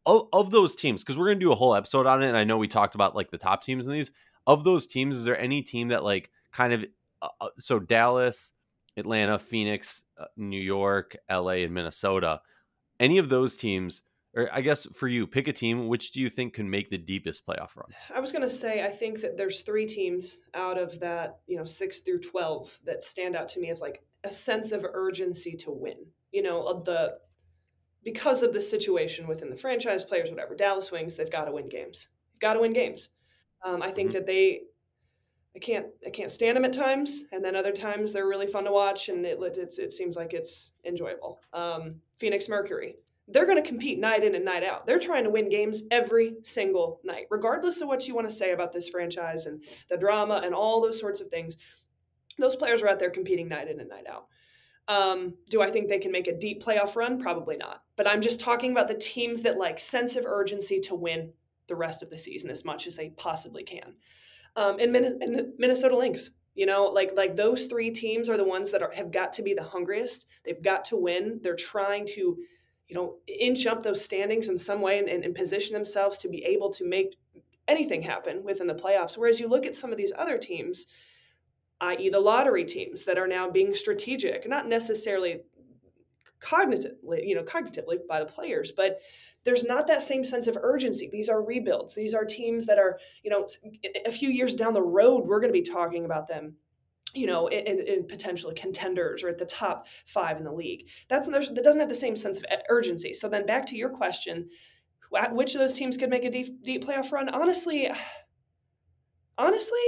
Of, 0.05 0.27
of 0.33 0.51
those 0.51 0.75
teams, 0.75 1.03
because 1.03 1.17
we're 1.17 1.27
going 1.27 1.39
to 1.39 1.45
do 1.45 1.53
a 1.53 1.55
whole 1.55 1.73
episode 1.73 2.05
on 2.05 2.21
it, 2.21 2.27
and 2.27 2.37
I 2.37 2.43
know 2.43 2.57
we 2.57 2.67
talked 2.67 2.95
about 2.95 3.15
like 3.15 3.31
the 3.31 3.37
top 3.37 3.63
teams 3.63 3.87
in 3.87 3.93
these. 3.93 4.11
Of 4.45 4.63
those 4.63 4.87
teams, 4.87 5.15
is 5.15 5.23
there 5.23 5.39
any 5.39 5.61
team 5.61 5.89
that 5.89 6.03
like 6.03 6.31
kind 6.51 6.73
of 6.73 6.85
uh, 7.21 7.29
uh 7.39 7.49
so 7.57 7.79
Dallas, 7.79 8.51
Atlanta, 8.97 9.39
Phoenix, 9.39 10.03
uh, 10.19 10.25
New 10.35 10.59
York, 10.59 11.15
LA, 11.31 11.61
and 11.63 11.73
Minnesota? 11.73 12.41
Any 12.99 13.19
of 13.19 13.29
those 13.29 13.55
teams 13.55 14.03
or 14.35 14.49
I 14.53 14.61
guess 14.61 14.85
for 14.93 15.07
you, 15.07 15.25
pick 15.25 15.47
a 15.47 15.53
team. 15.53 15.87
Which 15.87 16.11
do 16.11 16.21
you 16.21 16.29
think 16.29 16.53
can 16.53 16.69
make 16.69 16.89
the 16.89 16.97
deepest 16.97 17.45
playoff 17.45 17.75
run? 17.75 17.89
I 18.13 18.19
was 18.19 18.31
going 18.31 18.47
to 18.47 18.49
say 18.49 18.83
I 18.83 18.89
think 18.89 19.21
that 19.21 19.37
there's 19.37 19.61
three 19.61 19.85
teams 19.85 20.37
out 20.53 20.77
of 20.77 20.99
that 20.99 21.39
you 21.47 21.57
know 21.57 21.65
six 21.65 21.99
through 21.99 22.19
twelve 22.19 22.77
that 22.85 23.03
stand 23.03 23.35
out 23.35 23.49
to 23.49 23.59
me 23.59 23.69
as 23.69 23.81
like 23.81 24.03
a 24.23 24.29
sense 24.29 24.71
of 24.71 24.85
urgency 24.85 25.55
to 25.57 25.71
win. 25.71 25.97
You 26.31 26.43
know 26.43 26.83
the 26.85 27.17
because 28.03 28.43
of 28.43 28.53
the 28.53 28.61
situation 28.61 29.27
within 29.27 29.49
the 29.49 29.57
franchise 29.57 30.03
players, 30.03 30.29
whatever. 30.29 30.55
Dallas 30.55 30.91
Wings, 30.91 31.17
they've 31.17 31.31
got 31.31 31.45
to 31.45 31.51
win 31.51 31.67
games. 31.67 32.07
got 32.39 32.53
to 32.53 32.61
win 32.61 32.73
games. 32.73 33.09
Um, 33.65 33.81
I 33.81 33.91
think 33.91 34.09
mm-hmm. 34.09 34.19
that 34.19 34.25
they 34.25 34.61
I 35.55 35.59
can't 35.59 35.87
I 36.05 36.09
can't 36.11 36.31
stand 36.31 36.55
them 36.55 36.65
at 36.65 36.73
times, 36.73 37.25
and 37.31 37.43
then 37.43 37.55
other 37.55 37.73
times 37.73 38.13
they're 38.13 38.27
really 38.27 38.47
fun 38.47 38.65
to 38.65 38.71
watch, 38.71 39.09
and 39.09 39.25
it 39.25 39.39
it 39.41 39.91
seems 39.91 40.15
like 40.15 40.33
it's 40.33 40.73
enjoyable. 40.85 41.39
Um, 41.53 41.95
Phoenix 42.17 42.47
Mercury, 42.47 42.95
they're 43.31 43.45
going 43.45 43.61
to 43.61 43.67
compete 43.67 43.99
night 43.99 44.23
in 44.23 44.35
and 44.35 44.45
night 44.45 44.63
out. 44.63 44.85
They're 44.85 44.99
trying 44.99 45.23
to 45.23 45.29
win 45.29 45.49
games 45.49 45.83
every 45.91 46.35
single 46.43 46.99
night, 47.03 47.25
regardless 47.29 47.81
of 47.81 47.87
what 47.87 48.07
you 48.07 48.15
want 48.15 48.29
to 48.29 48.35
say 48.35 48.51
about 48.51 48.71
this 48.71 48.89
franchise 48.89 49.45
and 49.45 49.61
the 49.89 49.97
drama 49.97 50.41
and 50.43 50.53
all 50.53 50.81
those 50.81 50.99
sorts 50.99 51.21
of 51.21 51.29
things. 51.29 51.57
Those 52.37 52.55
players 52.55 52.81
are 52.81 52.87
out 52.87 52.99
there 52.99 53.09
competing 53.09 53.47
night 53.47 53.69
in 53.69 53.79
and 53.79 53.89
night 53.89 54.05
out. 54.07 54.27
Um, 54.87 55.35
do 55.49 55.61
I 55.61 55.69
think 55.69 55.87
they 55.87 55.99
can 55.99 56.11
make 56.11 56.27
a 56.27 56.37
deep 56.37 56.63
playoff 56.63 56.95
run? 56.95 57.21
Probably 57.21 57.57
not. 57.57 57.83
But 57.95 58.07
I'm 58.07 58.21
just 58.21 58.39
talking 58.39 58.71
about 58.71 58.87
the 58.87 58.95
teams 58.95 59.41
that 59.43 59.57
like 59.57 59.79
sense 59.79 60.15
of 60.15 60.25
urgency 60.25 60.79
to 60.81 60.95
win 60.95 61.31
the 61.67 61.75
rest 61.75 62.01
of 62.01 62.09
the 62.09 62.17
season 62.17 62.49
as 62.49 62.65
much 62.65 62.87
as 62.87 62.95
they 62.95 63.09
possibly 63.09 63.63
can. 63.63 63.93
Um, 64.55 64.79
and, 64.79 64.91
Min- 64.91 65.19
and 65.21 65.35
the 65.35 65.53
Minnesota 65.59 65.95
Lynx, 65.95 66.31
you 66.55 66.65
know, 66.65 66.85
like 66.85 67.11
like 67.15 67.35
those 67.35 67.67
three 67.67 67.91
teams 67.91 68.29
are 68.29 68.37
the 68.37 68.43
ones 68.43 68.71
that 68.71 68.81
are, 68.81 68.91
have 68.91 69.11
got 69.11 69.31
to 69.33 69.43
be 69.43 69.53
the 69.53 69.63
hungriest. 69.63 70.25
They've 70.43 70.61
got 70.61 70.83
to 70.85 70.97
win. 70.97 71.39
They're 71.43 71.55
trying 71.55 72.07
to 72.15 72.37
you 72.89 72.95
know, 72.95 73.17
inch 73.27 73.67
up 73.67 73.83
those 73.83 74.03
standings 74.03 74.49
in 74.49 74.57
some 74.57 74.81
way 74.81 74.97
and, 74.97 75.07
and, 75.07 75.35
position 75.35 75.73
themselves 75.73 76.17
to 76.17 76.27
be 76.27 76.43
able 76.43 76.71
to 76.71 76.83
make 76.83 77.15
anything 77.67 78.01
happen 78.01 78.43
within 78.43 78.65
the 78.65 78.73
playoffs. 78.73 79.15
Whereas 79.15 79.39
you 79.39 79.47
look 79.47 79.67
at 79.67 79.75
some 79.75 79.91
of 79.91 79.97
these 79.97 80.11
other 80.17 80.39
teams, 80.39 80.87
i.e., 81.81 82.09
the 82.09 82.19
lottery 82.19 82.65
teams 82.65 83.05
that 83.05 83.19
are 83.19 83.27
now 83.27 83.49
being 83.49 83.75
strategic, 83.75 84.49
not 84.49 84.67
necessarily 84.67 85.41
cognitively, 86.41 87.27
you 87.27 87.35
know, 87.35 87.43
cognitively 87.43 87.97
by 88.07 88.19
the 88.19 88.25
players, 88.25 88.71
but 88.71 88.99
there's 89.43 89.63
not 89.63 89.85
that 89.85 90.01
same 90.01 90.23
sense 90.23 90.47
of 90.47 90.57
urgency. 90.59 91.09
These 91.11 91.29
are 91.29 91.43
rebuilds. 91.43 91.93
These 91.93 92.15
are 92.15 92.25
teams 92.25 92.65
that 92.65 92.79
are, 92.79 92.99
you 93.23 93.29
know, 93.29 93.47
a 94.05 94.11
few 94.11 94.29
years 94.29 94.55
down 94.55 94.73
the 94.73 94.81
road, 94.81 95.25
we're 95.25 95.39
going 95.39 95.53
to 95.53 95.59
be 95.59 95.61
talking 95.61 96.05
about 96.05 96.27
them 96.27 96.55
you 97.13 97.25
know, 97.25 97.47
in, 97.47 97.79
in 97.87 98.07
potentially 98.07 98.55
contenders 98.55 99.23
or 99.23 99.29
at 99.29 99.37
the 99.37 99.45
top 99.45 99.85
five 100.05 100.37
in 100.37 100.43
the 100.43 100.51
league. 100.51 100.87
That's 101.09 101.27
that 101.27 101.63
doesn't 101.63 101.79
have 101.79 101.89
the 101.89 101.95
same 101.95 102.15
sense 102.15 102.37
of 102.37 102.45
urgency. 102.69 103.13
So 103.13 103.27
then 103.27 103.45
back 103.45 103.65
to 103.67 103.75
your 103.75 103.89
question, 103.89 104.49
which 105.31 105.55
of 105.55 105.59
those 105.59 105.73
teams 105.73 105.97
could 105.97 106.09
make 106.09 106.25
a 106.25 106.29
deep, 106.29 106.63
deep 106.63 106.85
playoff 106.85 107.11
run? 107.11 107.29
Honestly, 107.29 107.89
honestly, 109.37 109.79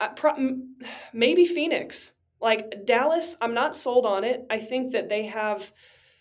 uh, 0.00 0.08
maybe 1.12 1.46
Phoenix. 1.46 2.12
Like 2.40 2.86
Dallas, 2.86 3.36
I'm 3.42 3.52
not 3.52 3.76
sold 3.76 4.06
on 4.06 4.24
it. 4.24 4.46
I 4.48 4.58
think 4.58 4.92
that 4.92 5.10
they 5.10 5.26
have, 5.26 5.70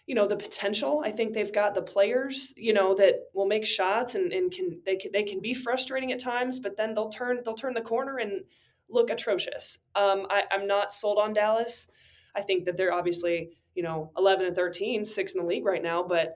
you 0.06 0.16
know, 0.16 0.28
the 0.28 0.36
potential. 0.36 1.02
I 1.04 1.12
think 1.12 1.34
they've 1.34 1.54
got 1.54 1.74
the 1.74 1.82
players, 1.82 2.54
you 2.58 2.74
know, 2.74 2.94
that 2.96 3.30
will 3.34 3.46
make 3.46 3.66
shots 3.66 4.16
and, 4.16 4.34
and 4.34 4.52
can 4.52 4.82
they 4.86 4.98
can 4.98 5.12
they 5.14 5.24
can 5.24 5.40
be 5.40 5.54
frustrating 5.54 6.12
at 6.12 6.20
times, 6.20 6.60
but 6.60 6.76
then 6.76 6.94
they'll 6.94 7.10
turn 7.10 7.40
they'll 7.46 7.56
turn 7.56 7.74
the 7.74 7.80
corner 7.80 8.18
and 8.18 8.42
look 8.89 9.10
atrocious. 9.10 9.80
Um, 9.95 10.28
I, 10.30 10.43
I'm 10.52 10.67
not 10.67 10.93
sold 10.93 11.17
on 11.17 11.34
Dallas. 11.34 11.89
I 12.36 12.41
think 12.41 12.65
that 12.65 12.78
they're 12.78 12.93
obviously, 12.93 13.52
you 13.75 13.84
know, 13.84 14.12
11 14.17 14.45
and 14.45 14.56
13, 14.56 15.06
six 15.06 15.34
in 15.34 15.41
the 15.41 15.47
league 15.47 15.65
right 15.65 15.84
now. 15.84 16.04
But 16.04 16.36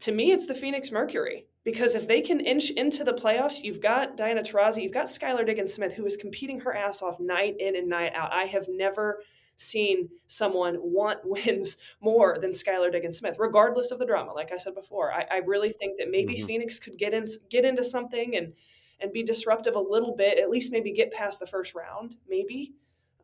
to 0.00 0.12
me, 0.12 0.32
it's 0.32 0.46
the 0.46 0.54
Phoenix 0.54 0.90
Mercury 0.90 1.46
because 1.64 1.94
if 1.94 2.08
they 2.08 2.20
can 2.20 2.40
inch 2.40 2.70
into 2.70 3.04
the 3.04 3.12
playoffs, 3.12 3.62
you've 3.62 3.80
got 3.80 4.16
Diana 4.16 4.42
Taurasi, 4.42 4.82
you've 4.82 4.92
got 4.92 5.06
Skylar 5.06 5.44
Diggins 5.44 5.74
Smith, 5.74 5.92
who 5.92 6.06
is 6.06 6.16
competing 6.16 6.60
her 6.60 6.74
ass 6.74 7.02
off 7.02 7.20
night 7.20 7.56
in 7.58 7.76
and 7.76 7.88
night 7.88 8.12
out. 8.14 8.32
I 8.32 8.44
have 8.44 8.66
never 8.68 9.22
seen 9.56 10.08
someone 10.26 10.76
want 10.80 11.18
wins 11.24 11.76
more 12.00 12.38
than 12.40 12.50
Skylar 12.50 12.90
Diggins 12.90 13.18
Smith, 13.18 13.36
regardless 13.38 13.90
of 13.90 13.98
the 13.98 14.06
drama. 14.06 14.32
Like 14.32 14.52
I 14.52 14.56
said 14.56 14.74
before, 14.74 15.12
I, 15.12 15.26
I 15.30 15.36
really 15.38 15.70
think 15.70 15.98
that 15.98 16.10
maybe 16.10 16.36
mm-hmm. 16.36 16.46
Phoenix 16.46 16.78
could 16.78 16.96
get 16.96 17.12
in, 17.12 17.26
get 17.50 17.64
into 17.64 17.84
something 17.84 18.36
and 18.36 18.52
and 19.00 19.12
be 19.12 19.22
disruptive 19.22 19.74
a 19.74 19.80
little 19.80 20.14
bit, 20.14 20.38
at 20.38 20.50
least 20.50 20.72
maybe 20.72 20.92
get 20.92 21.12
past 21.12 21.40
the 21.40 21.46
first 21.46 21.74
round, 21.74 22.16
maybe. 22.28 22.74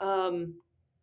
Um, 0.01 0.55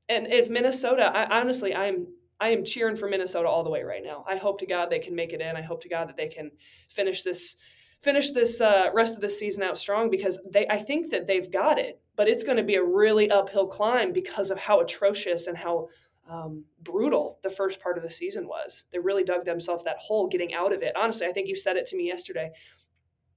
and 0.09 0.27
if 0.27 0.49
Minnesota, 0.49 1.11
I 1.13 1.39
honestly, 1.39 1.73
I'm 1.75 2.07
I 2.39 2.49
am 2.49 2.65
cheering 2.65 2.95
for 2.95 3.07
Minnesota 3.07 3.47
all 3.47 3.63
the 3.63 3.69
way 3.69 3.83
right 3.83 4.03
now. 4.03 4.25
I 4.27 4.35
hope 4.35 4.59
to 4.59 4.65
God 4.65 4.89
they 4.89 4.99
can 4.99 5.15
make 5.15 5.33
it 5.33 5.41
in. 5.41 5.55
I 5.55 5.61
hope 5.61 5.81
to 5.83 5.89
God 5.89 6.09
that 6.09 6.17
they 6.17 6.27
can 6.27 6.51
finish 6.89 7.23
this 7.23 7.57
finish 8.01 8.31
this 8.31 8.59
uh, 8.59 8.89
rest 8.93 9.15
of 9.15 9.21
the 9.21 9.29
season 9.29 9.63
out 9.63 9.77
strong 9.77 10.09
because 10.09 10.37
they 10.51 10.67
I 10.67 10.77
think 10.77 11.09
that 11.11 11.25
they've 11.25 11.49
got 11.49 11.79
it, 11.79 12.01
but 12.15 12.27
it's 12.27 12.43
going 12.43 12.57
to 12.57 12.63
be 12.63 12.75
a 12.75 12.83
really 12.83 13.31
uphill 13.31 13.67
climb 13.67 14.11
because 14.11 14.51
of 14.51 14.57
how 14.57 14.81
atrocious 14.81 15.47
and 15.47 15.57
how 15.57 15.87
um, 16.29 16.63
brutal 16.81 17.39
the 17.43 17.49
first 17.49 17.81
part 17.81 17.97
of 17.97 18.03
the 18.03 18.09
season 18.09 18.47
was. 18.47 18.85
They 18.91 18.99
really 18.99 19.23
dug 19.23 19.45
themselves 19.45 19.83
that 19.83 19.97
hole 19.97 20.27
getting 20.27 20.53
out 20.53 20.73
of 20.73 20.81
it. 20.81 20.95
Honestly, 20.95 21.27
I 21.27 21.31
think 21.31 21.47
you 21.47 21.55
said 21.55 21.77
it 21.77 21.85
to 21.87 21.97
me 21.97 22.07
yesterday. 22.07 22.51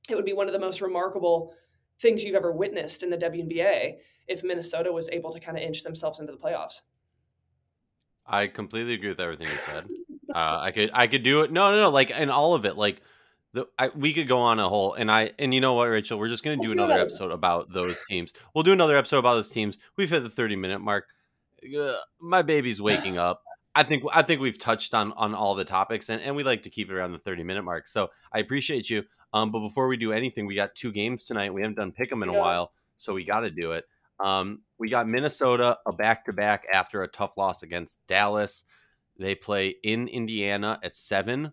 It 0.08 0.14
would 0.14 0.24
be 0.24 0.32
one 0.32 0.46
of 0.46 0.52
the 0.52 0.58
most 0.58 0.80
remarkable 0.80 1.54
things 2.00 2.22
you've 2.22 2.34
ever 2.34 2.52
witnessed 2.52 3.02
in 3.02 3.10
the 3.10 3.16
WNBA 3.16 3.96
if 4.28 4.42
Minnesota 4.42 4.92
was 4.92 5.08
able 5.10 5.32
to 5.32 5.40
kind 5.40 5.56
of 5.56 5.62
inch 5.62 5.82
themselves 5.82 6.20
into 6.20 6.32
the 6.32 6.38
playoffs. 6.38 6.80
I 8.26 8.48
completely 8.48 8.94
agree 8.94 9.08
with 9.08 9.20
everything 9.20 9.48
you 9.48 9.58
said. 9.64 9.86
uh, 10.34 10.58
I 10.60 10.70
could 10.72 10.90
I 10.92 11.06
could 11.06 11.22
do 11.22 11.42
it. 11.42 11.52
No, 11.52 11.70
no, 11.70 11.82
no. 11.82 11.90
Like 11.90 12.10
in 12.10 12.30
all 12.30 12.54
of 12.54 12.64
it, 12.64 12.76
like 12.76 13.00
the 13.52 13.66
I, 13.78 13.88
we 13.88 14.12
could 14.12 14.28
go 14.28 14.38
on 14.38 14.58
a 14.58 14.68
whole. 14.68 14.94
And 14.94 15.10
I 15.10 15.32
and 15.38 15.54
you 15.54 15.60
know 15.60 15.74
what, 15.74 15.88
Rachel, 15.88 16.18
we're 16.18 16.28
just 16.28 16.42
gonna 16.44 16.56
do 16.56 16.72
another 16.72 16.94
episode 16.94 17.30
about 17.30 17.72
those 17.72 17.96
teams. 18.08 18.32
We'll 18.54 18.64
do 18.64 18.72
another 18.72 18.96
episode 18.96 19.18
about 19.18 19.34
those 19.34 19.50
teams. 19.50 19.78
We've 19.96 20.10
hit 20.10 20.22
the 20.22 20.30
thirty 20.30 20.56
minute 20.56 20.80
mark. 20.80 21.06
Uh, 21.78 21.96
my 22.20 22.42
baby's 22.42 22.80
waking 22.80 23.16
up. 23.18 23.42
I 23.74 23.82
think 23.82 24.04
I 24.12 24.22
think 24.22 24.40
we've 24.40 24.58
touched 24.58 24.94
on 24.94 25.12
on 25.12 25.34
all 25.34 25.54
the 25.54 25.64
topics, 25.64 26.08
and, 26.08 26.20
and 26.22 26.34
we 26.34 26.42
like 26.42 26.62
to 26.62 26.70
keep 26.70 26.90
it 26.90 26.94
around 26.94 27.12
the 27.12 27.18
thirty 27.18 27.44
minute 27.44 27.62
mark. 27.62 27.86
So 27.86 28.10
I 28.32 28.38
appreciate 28.40 28.90
you. 28.90 29.04
Um, 29.32 29.50
but 29.50 29.60
before 29.60 29.88
we 29.88 29.96
do 29.96 30.12
anything, 30.12 30.46
we 30.46 30.54
got 30.54 30.74
two 30.74 30.92
games 30.92 31.24
tonight. 31.24 31.52
We 31.52 31.62
haven't 31.62 31.76
done 31.76 31.92
pick 31.92 32.10
them 32.10 32.22
in 32.22 32.30
yeah. 32.30 32.36
a 32.36 32.40
while, 32.40 32.72
so 32.94 33.14
we 33.14 33.24
got 33.24 33.40
to 33.40 33.50
do 33.50 33.72
it. 33.72 33.84
Um, 34.18 34.62
we 34.78 34.88
got 34.88 35.08
Minnesota 35.08 35.78
a 35.86 35.92
back 35.92 36.24
to 36.26 36.32
back 36.32 36.64
after 36.72 37.02
a 37.02 37.08
tough 37.08 37.36
loss 37.36 37.62
against 37.62 38.06
Dallas. 38.06 38.64
They 39.18 39.34
play 39.34 39.76
in 39.82 40.08
Indiana 40.08 40.78
at 40.82 40.94
seven, 40.94 41.52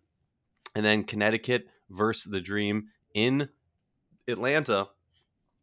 and 0.75 0.85
then 0.85 1.03
Connecticut 1.03 1.67
versus 1.89 2.31
the 2.31 2.41
Dream 2.41 2.89
in 3.13 3.49
Atlanta. 4.27 4.87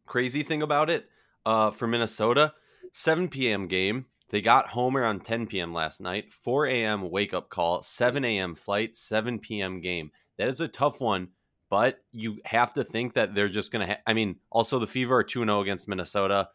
Crazy 0.05 0.43
thing 0.43 0.61
about 0.61 0.89
it 0.89 1.09
uh, 1.45 1.71
for 1.71 1.87
Minnesota, 1.87 2.53
7 2.91 3.29
p.m. 3.29 3.67
game. 3.67 4.05
They 4.29 4.41
got 4.41 4.69
home 4.69 4.95
around 4.95 5.25
10 5.25 5.47
p.m. 5.47 5.73
last 5.73 5.99
night. 5.99 6.31
4 6.31 6.65
a.m. 6.67 7.09
wake 7.09 7.33
up 7.33 7.49
call, 7.49 7.83
7 7.83 8.23
a.m. 8.23 8.55
flight, 8.55 8.95
7 8.95 9.39
p.m. 9.39 9.81
game. 9.81 10.11
That 10.37 10.47
is 10.47 10.61
a 10.61 10.67
tough 10.67 11.01
one, 11.01 11.29
but 11.71 11.99
you 12.11 12.37
have 12.43 12.73
to 12.73 12.83
think 12.83 13.13
that 13.13 13.33
they're 13.33 13.49
just 13.49 13.71
going 13.71 13.87
to. 13.87 13.93
Ha- 13.93 14.01
I 14.05 14.13
mean, 14.13 14.35
also 14.51 14.77
the 14.77 14.85
Fever 14.85 15.15
are 15.15 15.23
2 15.23 15.39
0 15.45 15.61
against 15.61 15.87
Minnesota. 15.87 16.49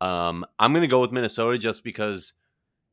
Um, 0.00 0.46
I'm 0.60 0.72
going 0.72 0.82
to 0.82 0.88
go 0.88 1.00
with 1.00 1.10
Minnesota 1.10 1.58
just 1.58 1.82
because 1.82 2.34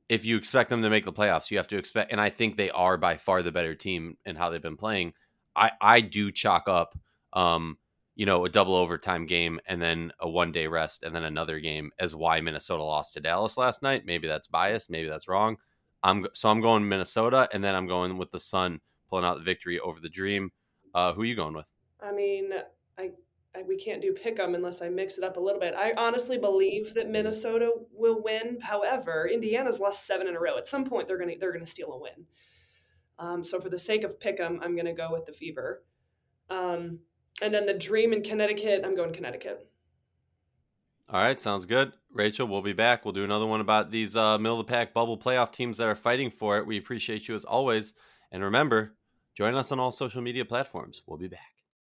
if 0.10 0.26
you 0.26 0.38
expect 0.38 0.72
them 0.72 0.82
to 0.82 0.90
make 0.90 1.06
the 1.06 1.14
playoffs, 1.14 1.52
you 1.52 1.58
have 1.58 1.68
to 1.68 1.78
expect, 1.78 2.12
and 2.12 2.20
I 2.20 2.30
think 2.30 2.58
they 2.58 2.72
are 2.72 2.98
by 2.98 3.18
far 3.18 3.44
the 3.44 3.52
better 3.52 3.76
team 3.76 4.18
in 4.26 4.36
how 4.36 4.50
they've 4.50 4.62
been 4.62 4.76
playing. 4.76 5.14
I 5.56 5.72
I 5.80 6.02
do 6.02 6.32
chalk 6.32 6.68
up, 6.68 6.98
um, 7.34 7.78
you 8.16 8.26
know, 8.26 8.44
a 8.44 8.50
double 8.50 8.76
overtime 8.76 9.28
game 9.28 9.60
and 9.68 9.80
then 9.80 10.12
a 10.20 10.28
one 10.28 10.52
day 10.52 10.66
rest 10.66 11.04
and 11.04 11.16
then 11.16 11.24
another 11.24 11.60
game 11.60 11.92
as 12.00 12.16
why 12.16 12.42
Minnesota 12.42 12.84
lost 12.84 13.14
to 13.14 13.20
Dallas 13.20 13.56
last 13.56 13.84
night. 13.84 14.04
Maybe 14.04 14.28
that's 14.28 14.48
biased, 14.48 14.90
maybe 14.90 15.10
that's 15.10 15.28
wrong. 15.28 15.58
I'm 16.02 16.26
so 16.34 16.50
I'm 16.50 16.60
going 16.60 16.90
Minnesota 16.90 17.48
and 17.54 17.64
then 17.64 17.76
I'm 17.76 17.88
going 17.88 18.18
with 18.18 18.32
the 18.32 18.40
Sun 18.40 18.82
pulling 19.08 19.26
out 19.26 19.38
the 19.38 19.44
victory 19.44 19.80
over 19.80 20.00
the 20.00 20.10
Dream. 20.10 20.52
Uh, 20.94 21.14
who 21.14 21.22
are 21.22 21.26
you 21.26 21.36
going 21.36 21.54
with? 21.54 21.66
I 22.02 22.12
mean, 22.12 22.52
I 22.98 23.12
I, 23.54 23.64
we 23.64 23.78
can't 23.78 24.02
do 24.02 24.14
pick 24.14 24.40
'em 24.40 24.56
unless 24.56 24.82
I 24.82 24.90
mix 24.90 25.18
it 25.18 25.24
up 25.24 25.38
a 25.38 25.40
little 25.40 25.60
bit. 25.60 25.74
I 25.76 25.94
honestly 25.98 26.38
believe 26.38 26.94
that 26.94 27.10
Minnesota 27.10 27.72
will 27.92 28.22
win. 28.24 28.60
However, 28.62 29.28
Indiana's 29.28 29.80
lost 29.80 30.06
seven 30.06 30.28
in 30.28 30.36
a 30.36 30.40
row. 30.40 30.58
At 30.58 30.68
some 30.68 30.86
point, 30.86 31.08
they're 31.08 31.18
gonna 31.18 31.36
they're 31.40 31.52
gonna 31.52 31.66
steal 31.66 31.92
a 31.92 32.00
win. 32.00 32.26
Um, 33.20 33.44
so 33.44 33.60
for 33.60 33.70
the 33.70 33.78
sake 33.78 34.04
of 34.04 34.20
pick 34.20 34.40
'em, 34.40 34.60
I'm 34.64 34.76
gonna 34.76 34.94
go 34.94 35.10
with 35.12 35.26
the 35.26 35.34
Fever. 35.34 35.84
Um, 36.50 37.00
and 37.42 37.54
then 37.54 37.66
the 37.66 37.74
Dream 37.74 38.14
in 38.14 38.24
Connecticut, 38.24 38.84
I'm 38.86 38.96
going 38.96 39.14
Connecticut. 39.14 39.68
All 41.10 41.22
right, 41.22 41.40
sounds 41.40 41.66
good. 41.66 41.92
Rachel, 42.14 42.48
we'll 42.48 42.62
be 42.62 42.74
back. 42.74 43.04
We'll 43.04 43.14
do 43.14 43.26
another 43.26 43.46
one 43.46 43.60
about 43.60 43.92
these 43.92 44.16
uh, 44.16 44.38
middle 44.38 44.60
of 44.60 44.66
the 44.66 44.72
pack 44.72 44.94
bubble 44.94 45.18
playoff 45.18 45.52
teams 45.52 45.78
that 45.78 45.88
are 45.88 45.96
fighting 45.96 46.32
for 46.32 46.58
it. 46.58 46.66
We 46.66 46.78
appreciate 46.78 47.28
you 47.28 47.36
as 47.36 47.44
always. 47.44 47.94
And 48.32 48.44
remember, 48.44 48.96
join 49.36 49.56
us 49.56 49.72
on 49.72 49.80
all 49.80 49.92
social 49.92 50.22
media 50.22 50.46
platforms. 50.46 51.02
We'll 51.06 51.18
be 51.18 51.28
back. 51.28 51.51